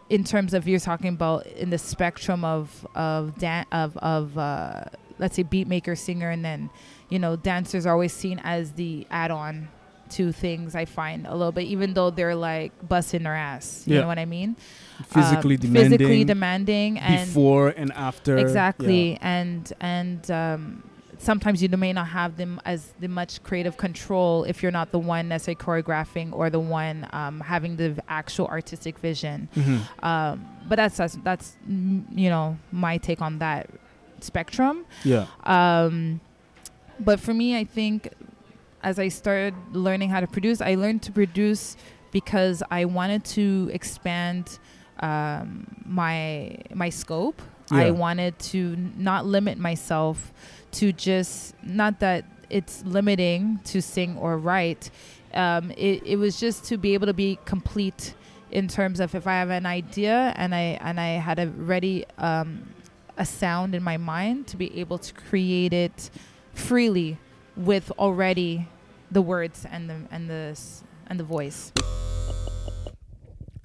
in 0.10 0.24
terms 0.24 0.54
of 0.54 0.68
you're 0.68 0.80
talking 0.80 1.10
about 1.10 1.46
in 1.48 1.70
the 1.70 1.78
spectrum 1.78 2.46
of 2.46 2.88
of 2.96 3.38
dan- 3.38 3.66
of 3.74 3.98
of 3.98 4.38
uh, 4.38 4.86
let's 5.20 5.36
say 5.36 5.44
beat 5.44 5.68
maker, 5.68 5.96
singer, 5.98 6.30
and 6.30 6.44
then 6.46 6.70
you 7.10 7.20
know 7.20 7.36
dancers 7.36 7.86
are 7.86 7.94
always 7.94 8.14
seen 8.14 8.40
as 8.44 8.72
the 8.74 9.06
add-on 9.12 9.68
to 10.12 10.32
things. 10.32 10.74
I 10.76 10.86
find 10.86 11.28
a 11.28 11.36
little 11.36 11.52
bit, 11.52 11.66
even 11.68 11.94
though 11.94 12.10
they're 12.10 12.36
like 12.36 12.72
busting 12.88 13.24
their 13.24 13.36
ass. 13.36 13.84
You 13.86 13.96
Yeah. 13.96 14.02
know 14.02 14.08
what 14.08 14.18
I 14.20 14.26
mean? 14.26 14.56
physically 15.06 15.56
Um, 15.56 15.62
demanding. 15.62 15.98
Physically 15.98 16.24
demanding 16.24 17.00
and 17.00 17.28
before 17.30 17.70
and 17.70 17.92
after. 17.94 18.38
exactly 18.38 19.18
and 19.22 19.72
and 19.80 20.30
um, 20.32 20.84
sometimes 21.20 21.62
you 21.64 21.70
may 21.70 21.94
not 21.94 22.08
have 22.08 22.36
them 22.38 22.60
as 22.66 22.94
the 23.00 23.08
much 23.08 23.42
creative 23.44 23.78
control 23.78 24.44
if 24.46 24.62
you're 24.64 24.72
not 24.72 24.92
the 24.92 25.00
one 25.00 25.28
necessarily 25.30 25.56
choreographing 25.64 26.34
or 26.34 26.50
the 26.50 26.60
one 26.60 27.08
um, 27.14 27.40
having 27.42 27.76
the 27.78 27.90
actual 28.10 28.48
artistic 28.48 28.98
vision 29.00 29.48
Yeah. 29.56 29.64
Mhm. 29.64 30.04
um, 30.10 30.46
but 30.68 30.76
that's 30.78 30.98
that's, 30.98 31.18
that's 31.24 31.56
mm, 31.70 32.04
you 32.24 32.30
know 32.30 32.58
my 32.72 32.98
take 32.98 33.22
on 33.22 33.40
that 33.40 33.70
spectrum 34.22 34.86
Yeah. 35.04 35.26
um, 35.44 36.20
but 37.00 37.20
for 37.20 37.34
me, 37.34 37.58
I 37.58 37.64
think 37.64 38.14
as 38.82 39.00
I 39.00 39.10
started 39.10 39.54
learning 39.74 40.10
how 40.10 40.20
to 40.20 40.28
produce, 40.28 40.62
I 40.62 40.76
learned 40.76 41.04
to 41.04 41.12
produce 41.12 41.76
because 42.12 42.64
I 42.72 42.86
wanted 42.86 43.24
to 43.26 43.70
expand 43.74 44.60
um, 45.00 45.68
my 45.86 46.58
my 46.74 46.90
scope. 46.90 47.42
Yeah. 47.72 47.80
I 47.80 47.92
wanted 47.92 48.40
to 48.40 48.76
not 48.98 49.26
limit 49.26 49.58
myself 49.58 50.34
to 50.72 50.92
just 50.92 51.54
not 51.64 52.00
that 52.00 52.26
it's 52.50 52.84
limiting 52.84 53.60
to 53.66 53.82
sing 53.82 54.18
or 54.18 54.38
write. 54.38 54.90
Um, 55.34 55.72
it, 55.72 56.02
it 56.04 56.16
was 56.16 56.40
just 56.40 56.64
to 56.66 56.78
be 56.78 56.96
able 56.96 57.06
to 57.06 57.14
be 57.14 57.38
complete 57.46 58.16
in 58.52 58.68
terms 58.68 59.00
of 59.00 59.14
if 59.14 59.28
I 59.28 59.34
have 59.34 59.52
an 59.52 59.68
idea 59.68 60.34
and 60.36 60.56
I 60.56 60.80
and 60.82 61.00
I 61.00 61.10
had 61.10 61.38
a 61.38 61.48
ready 61.48 62.06
um, 62.18 62.68
a 63.18 63.26
sound 63.26 63.76
in 63.76 63.84
my 63.84 63.98
mind 63.98 64.48
to 64.48 64.58
be 64.58 64.80
able 64.80 64.98
to 64.98 65.14
create 65.14 65.74
it 65.74 66.10
freely 66.60 67.18
with 67.56 67.92
already 67.98 68.68
the 69.12 69.22
words 69.22 69.66
and 69.70 69.90
the 69.90 70.02
and 70.12 70.30
the 70.30 70.60
and 71.08 71.20
the 71.20 71.24
voice. 71.24 71.72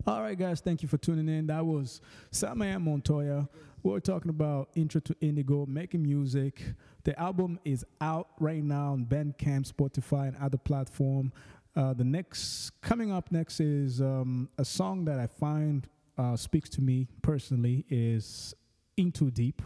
All 0.06 0.20
right, 0.20 0.38
guys, 0.38 0.60
thank 0.60 0.82
you 0.82 0.88
for 0.88 0.98
tuning 0.98 1.28
in. 1.28 1.46
That 1.46 1.64
was 1.64 2.00
Samiam 2.30 2.84
Montolla. 2.84 3.48
We 3.82 3.90
We're 3.90 4.00
talking 4.00 4.30
about 4.30 4.68
Intro 4.74 5.00
to 5.00 5.16
Indigo, 5.20 5.66
making 5.66 6.02
music. 6.02 6.62
The 7.04 7.18
album 7.18 7.58
is 7.64 7.84
out 8.00 8.28
right 8.38 8.62
now 8.62 8.92
on 8.92 9.04
Bandcamp, 9.06 9.70
Spotify, 9.70 10.28
and 10.28 10.36
other 10.38 10.58
platform. 10.58 11.32
Uh, 11.76 11.92
the 11.92 12.04
next 12.04 12.70
coming 12.82 13.12
up 13.12 13.32
next 13.32 13.60
is 13.60 14.00
um, 14.00 14.48
a 14.58 14.64
song 14.64 15.04
that 15.06 15.18
I 15.18 15.26
find 15.26 15.88
uh, 16.16 16.36
speaks 16.36 16.68
to 16.70 16.80
me 16.80 17.08
personally 17.22 17.84
is 17.88 18.54
Into 18.96 19.30
Deep. 19.30 19.62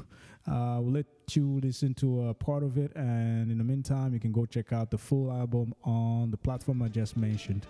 Uh, 0.46 0.78
we'll 0.80 0.92
let 0.92 1.06
you 1.32 1.60
listen 1.62 1.92
to 1.94 2.28
a 2.28 2.34
part 2.34 2.62
of 2.62 2.78
it, 2.78 2.90
and 2.96 3.50
in 3.50 3.58
the 3.58 3.64
meantime, 3.64 4.14
you 4.14 4.20
can 4.20 4.32
go 4.32 4.46
check 4.46 4.72
out 4.72 4.90
the 4.90 4.96
full 4.96 5.30
album 5.30 5.74
on 5.84 6.30
the 6.30 6.38
platform 6.38 6.82
I 6.82 6.88
just 6.88 7.16
mentioned. 7.16 7.66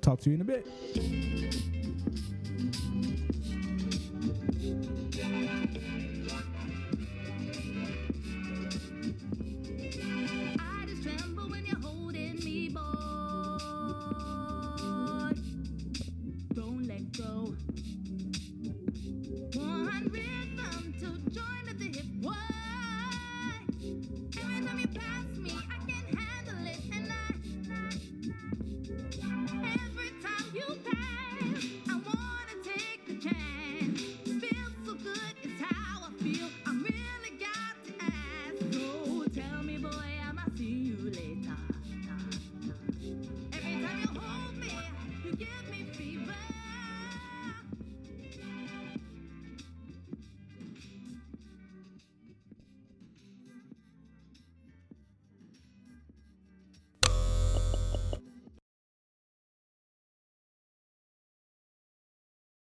Talk 0.00 0.20
to 0.22 0.30
you 0.30 0.34
in 0.34 0.40
a 0.40 0.44
bit. 0.44 0.66